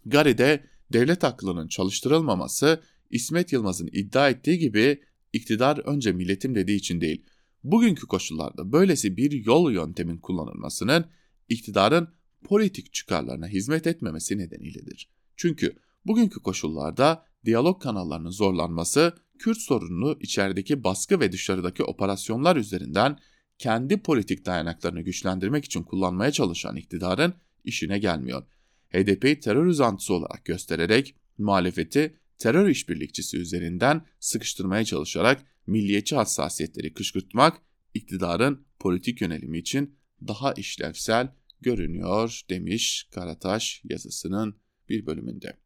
Gare'de 0.05 0.63
devlet 0.93 1.23
aklının 1.23 1.67
çalıştırılmaması 1.67 2.81
İsmet 3.09 3.53
Yılmaz'ın 3.53 3.89
iddia 3.93 4.29
ettiği 4.29 4.59
gibi 4.59 5.01
iktidar 5.33 5.77
önce 5.77 6.11
milletim 6.11 6.55
dediği 6.55 6.75
için 6.75 7.01
değil, 7.01 7.25
bugünkü 7.63 8.07
koşullarda 8.07 8.71
böylesi 8.71 9.17
bir 9.17 9.45
yol 9.45 9.71
yöntemin 9.71 10.17
kullanılmasının 10.17 11.05
iktidarın 11.49 12.09
politik 12.43 12.93
çıkarlarına 12.93 13.47
hizmet 13.47 13.87
etmemesi 13.87 14.37
nedeniyledir. 14.37 15.09
Çünkü 15.35 15.75
bugünkü 16.05 16.39
koşullarda 16.39 17.25
diyalog 17.45 17.81
kanallarının 17.81 18.29
zorlanması, 18.29 19.13
Kürt 19.39 19.57
sorununu 19.57 20.17
içerideki 20.21 20.83
baskı 20.83 21.19
ve 21.19 21.31
dışarıdaki 21.31 21.83
operasyonlar 21.83 22.55
üzerinden 22.55 23.17
kendi 23.61 23.97
politik 23.97 24.45
dayanaklarını 24.45 25.01
güçlendirmek 25.01 25.65
için 25.65 25.83
kullanmaya 25.83 26.31
çalışan 26.31 26.75
iktidarın 26.75 27.33
işine 27.63 27.99
gelmiyor. 27.99 28.43
HDP'yi 28.89 29.39
terör 29.39 29.65
uzantısı 29.65 30.13
olarak 30.13 30.45
göstererek 30.45 31.15
muhalefeti 31.37 32.17
terör 32.37 32.69
işbirlikçisi 32.69 33.37
üzerinden 33.37 34.05
sıkıştırmaya 34.19 34.85
çalışarak 34.85 35.45
milliyetçi 35.67 36.15
hassasiyetleri 36.15 36.93
kışkırtmak 36.93 37.61
iktidarın 37.93 38.65
politik 38.79 39.21
yönelimi 39.21 39.57
için 39.57 39.95
daha 40.27 40.53
işlevsel 40.53 41.27
görünüyor 41.61 42.41
demiş 42.49 43.07
Karataş 43.11 43.81
yazısının 43.83 44.55
bir 44.89 45.05
bölümünde. 45.05 45.57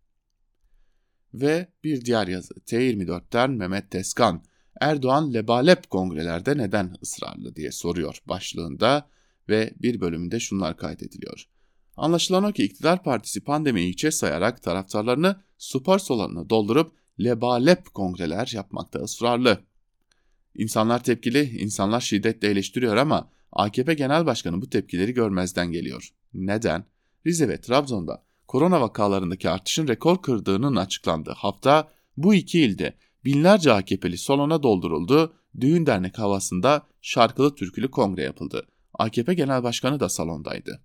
Ve 1.34 1.68
bir 1.84 2.06
diğer 2.06 2.28
yazı 2.28 2.54
T24'ten 2.54 3.52
Mehmet 3.52 3.92
Teskan 3.92 4.44
Erdoğan 4.82 5.34
lebalep 5.34 5.90
kongrelerde 5.90 6.58
neden 6.58 6.96
ısrarlı 7.04 7.56
diye 7.56 7.72
soruyor 7.72 8.22
başlığında 8.26 9.10
ve 9.50 9.74
bir 9.82 10.02
bölümünde 10.02 10.40
şunlar 10.40 10.78
kaydediliyor. 10.78 11.48
Anlaşılan 11.98 12.44
o 12.44 12.52
ki 12.52 12.64
iktidar 12.64 13.04
partisi 13.04 13.44
pandemiyi 13.44 13.90
içe 13.90 14.12
sayarak 14.12 14.64
taraftarlarını 14.64 15.42
spor 15.58 16.00
salonuna 16.00 16.50
doldurup 16.50 16.92
lebalep 17.20 17.94
kongreler 17.94 18.52
yapmakta 18.54 19.00
ısrarlı. 19.00 19.60
İnsanlar 20.56 21.04
tepkili, 21.04 21.58
insanlar 21.58 22.02
şiddetle 22.02 22.48
eleştiriyor 22.48 22.96
ama 22.96 23.30
AKP 23.52 23.94
Genel 23.94 24.26
Başkanı 24.26 24.62
bu 24.62 24.70
tepkileri 24.70 25.14
görmezden 25.14 25.72
geliyor. 25.72 26.10
Neden? 26.34 26.86
Rize 27.26 27.50
ve 27.50 27.62
Trabzon'da 27.62 28.24
korona 28.48 28.82
vakalarındaki 28.82 29.50
artışın 29.50 29.88
rekor 29.88 30.22
kırdığının 30.22 30.76
açıklandığı 30.76 31.34
hafta 31.34 31.92
bu 32.18 32.34
iki 32.34 32.60
ilde 32.62 32.94
binlerce 33.26 33.72
AKP'li 33.72 34.18
salona 34.18 34.64
dolduruldu, 34.64 35.34
düğün 35.60 35.86
dernek 35.86 36.20
havasında 36.20 36.88
şarkılı 37.02 37.56
türkülü 37.56 37.92
kongre 37.92 38.24
yapıldı. 38.24 38.68
AKP 38.94 39.34
Genel 39.34 39.64
Başkanı 39.64 40.00
da 40.00 40.10
salondaydı. 40.10 40.84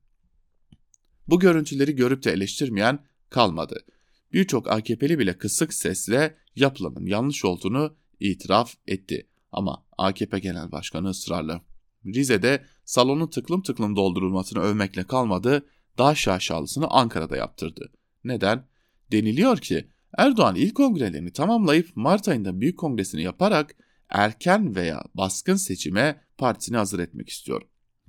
Bu 1.29 1.41
görüntüleri 1.41 1.97
görüp 1.97 2.25
de 2.25 2.33
eleştirmeyen 2.33 3.05
kalmadı. 3.31 3.85
Birçok 4.33 4.71
AKP'li 4.71 5.19
bile 5.19 5.39
kısık 5.39 5.75
sesle 5.75 6.37
yapılanın 6.57 7.07
yanlış 7.07 7.45
olduğunu 7.45 7.97
itiraf 8.21 8.75
etti. 8.87 9.27
Ama 9.53 9.87
AKP 9.99 10.39
Genel 10.39 10.73
Başkanı 10.73 11.09
ısrarlı. 11.09 11.61
Rize'de 12.07 12.65
salonun 12.85 13.27
tıklım 13.27 13.63
tıklım 13.63 13.97
doldurulmasını 13.97 14.61
övmekle 14.61 15.05
kalmadı, 15.05 15.67
daha 15.99 16.15
şaşalısını 16.15 16.87
Ankara'da 16.87 17.37
yaptırdı. 17.37 17.93
Neden? 18.25 18.67
Deniliyor 19.13 19.59
ki 19.59 19.89
Erdoğan 20.19 20.55
ilk 20.55 20.75
kongrelerini 20.75 21.33
tamamlayıp 21.33 21.97
Mart 21.97 22.29
ayında 22.29 22.61
büyük 22.61 22.79
kongresini 22.79 23.23
yaparak 23.23 23.77
erken 24.09 24.75
veya 24.77 25.03
baskın 25.15 25.57
seçime 25.57 26.21
partisini 26.39 26.77
hazır 26.77 26.99
etmek 26.99 27.29
istiyor. 27.29 27.63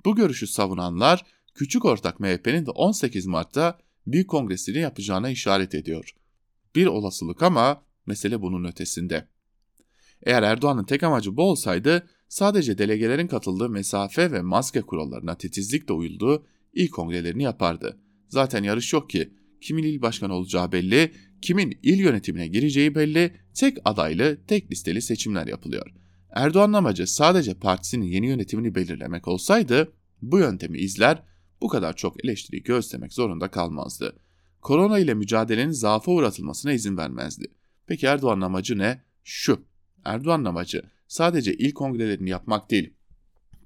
Bu 0.06 0.16
görüşü 0.16 0.48
savunanlar 0.48 1.26
küçük 1.54 1.86
ortak 1.86 2.20
MHP'nin 2.20 2.66
de 2.66 2.72
18 2.72 3.26
Mart'ta 3.26 3.80
büyük 4.08 4.30
kongresini 4.30 4.78
yapacağına 4.78 5.30
işaret 5.30 5.76
ediyor. 5.76 6.16
Bir 6.76 6.86
olasılık 6.86 7.44
ama 7.44 7.84
mesele 8.06 8.42
bunun 8.42 8.64
ötesinde. 8.64 9.28
Eğer 10.24 10.44
Erdoğan'ın 10.44 10.84
tek 10.84 11.04
amacı 11.04 11.38
bu 11.38 11.44
olsaydı 11.44 12.08
sadece 12.30 12.78
delegelerin 12.78 13.28
katıldığı 13.28 13.70
mesafe 13.70 14.32
ve 14.32 14.42
maske 14.42 14.82
kurallarına 14.82 15.36
titizlikle 15.36 15.94
uyulduğu 15.94 16.46
ilk 16.74 16.94
kongrelerini 16.94 17.44
yapardı. 17.44 17.98
Zaten 18.28 18.64
yarış 18.64 18.94
yok 18.94 19.10
ki. 19.10 19.34
Kimin 19.62 19.84
il 19.84 20.02
başkanı 20.02 20.34
olacağı 20.34 20.72
belli, 20.72 21.12
kimin 21.42 21.80
il 21.84 22.00
yönetimine 22.00 22.48
gireceği 22.48 22.96
belli, 22.96 23.34
tek 23.54 23.78
adaylı, 23.86 24.38
tek 24.48 24.72
listeli 24.72 25.02
seçimler 25.02 25.48
yapılıyor. 25.48 25.94
Erdoğan'ın 26.30 26.74
amacı 26.74 27.08
sadece 27.08 27.54
partisinin 27.54 28.06
yeni 28.06 28.28
yönetimini 28.28 28.76
belirlemek 28.76 29.28
olsaydı 29.28 29.94
bu 30.22 30.40
yöntemi 30.40 30.78
izler, 30.78 31.24
bu 31.62 31.68
kadar 31.68 31.96
çok 31.96 32.26
eleştiri 32.26 32.64
göstermek 32.64 33.14
zorunda 33.14 33.52
kalmazdı. 33.52 34.20
Korona 34.62 35.00
ile 35.00 35.14
mücadelenin 35.14 35.72
zaafa 35.72 36.12
uğratılmasına 36.12 36.74
izin 36.74 36.98
vermezdi. 36.98 37.46
Peki 37.88 38.06
Erdoğan'ın 38.06 38.42
amacı 38.42 38.78
ne? 38.78 39.02
Şu. 39.24 39.66
Erdoğan'ın 40.06 40.46
amacı 40.46 40.82
sadece 41.08 41.54
ilk 41.54 41.76
kongrelerini 41.76 42.30
yapmak 42.30 42.72
değil. 42.72 42.94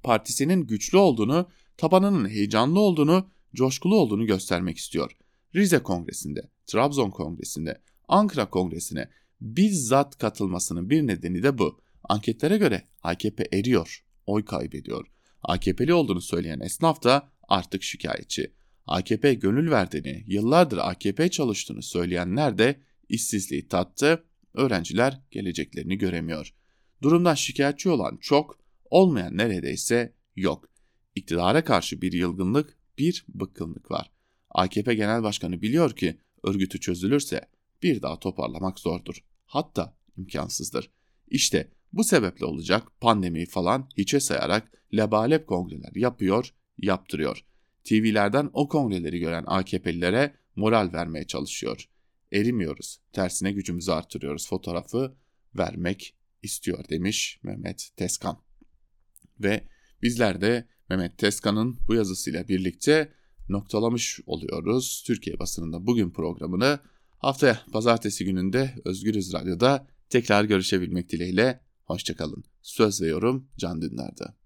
Partisinin 0.04 0.68
güçlü 0.68 0.98
olduğunu, 0.98 1.50
tabanının 1.78 2.30
heyecanlı 2.30 2.80
olduğunu, 2.80 3.30
coşkulu 3.56 3.96
olduğunu 3.96 4.26
göstermek 4.26 4.78
istiyor. 4.78 5.12
Rize 5.56 5.80
Kongresi'nde, 5.80 6.50
Trabzon 6.66 7.10
Kongresi'nde, 7.10 7.82
Ankara 8.08 8.50
Kongresi'ne 8.50 9.10
bizzat 9.42 10.18
katılmasının 10.18 10.90
bir 10.90 11.08
nedeni 11.08 11.44
de 11.44 11.58
bu. 11.58 11.82
Anketlere 12.04 12.58
göre 12.58 12.88
AKP 13.04 13.48
eriyor, 13.54 14.06
oy 14.26 14.46
kaybediyor. 14.46 15.08
AKP'li 15.44 15.94
olduğunu 15.94 16.22
söyleyen 16.22 16.60
esnaf 16.60 17.04
da 17.04 17.30
artık 17.48 17.84
şikayetçi. 17.84 18.54
AKP 18.88 19.34
gönül 19.34 19.72
verdiğini, 19.72 20.24
yıllardır 20.28 20.78
AKP 20.78 21.30
çalıştığını 21.30 21.82
söyleyenler 21.82 22.58
de 22.58 22.80
işsizliği 23.10 23.68
tattı, 23.68 24.24
öğrenciler 24.54 25.22
geleceklerini 25.32 25.98
göremiyor. 25.98 26.54
Durumdan 27.02 27.36
şikayetçi 27.36 27.90
olan 27.90 28.18
çok, 28.22 28.60
olmayan 28.90 29.38
neredeyse 29.38 30.14
yok. 30.36 30.70
İktidara 31.16 31.64
karşı 31.64 32.02
bir 32.02 32.14
yılgınlık, 32.14 32.78
bir 32.98 33.26
bıkkınlık 33.30 33.92
var. 33.92 34.12
AKP 34.50 34.96
Genel 34.96 35.24
Başkanı 35.24 35.62
biliyor 35.62 35.96
ki 35.96 36.18
örgütü 36.46 36.80
çözülürse 36.80 37.42
bir 37.84 38.02
daha 38.02 38.20
toparlamak 38.20 38.80
zordur. 38.80 39.24
Hatta 39.46 39.98
imkansızdır. 40.18 40.92
İşte 41.28 41.72
bu 41.94 42.04
sebeple 42.04 42.46
olacak 42.46 42.88
pandemiyi 43.02 43.46
falan 43.46 43.90
hiçe 43.98 44.20
sayarak 44.20 44.72
lebalep 44.94 45.48
kongreler 45.48 45.96
yapıyor, 45.96 46.54
yaptırıyor. 46.78 47.46
TV'lerden 47.84 48.50
o 48.54 48.68
kongreleri 48.68 49.20
gören 49.20 49.44
AKP'lilere 49.48 50.36
moral 50.56 50.94
vermeye 50.94 51.28
çalışıyor. 51.28 51.90
Erimiyoruz, 52.32 53.00
tersine 53.14 53.52
gücümüzü 53.52 53.92
artırıyoruz 53.92 54.50
fotoğrafı 54.50 55.16
vermek 55.58 56.16
istiyor 56.44 56.90
demiş 56.90 57.40
Mehmet 57.44 57.90
Teskan. 57.96 58.42
Ve 59.40 59.68
bizler 60.02 60.42
de 60.42 60.68
Mehmet 60.90 61.18
Teskan'ın 61.18 61.80
bu 61.88 61.96
yazısıyla 61.96 62.48
birlikte 62.48 63.14
noktalamış 63.50 64.20
oluyoruz. 64.26 65.04
Türkiye 65.08 65.40
basınında 65.40 65.88
bugün 65.88 66.10
programını 66.10 66.80
haftaya 67.18 67.60
pazartesi 67.72 68.26
gününde 68.26 68.76
Özgürüz 68.86 69.34
Radyo'da 69.34 69.88
tekrar 70.10 70.44
görüşebilmek 70.44 71.10
dileğiyle. 71.10 71.60
Hoşçakalın. 71.84 72.44
Söz 72.62 73.02
ve 73.02 73.08
yorum 73.08 73.48
Can 73.58 73.82
Dünler'de. 73.82 74.45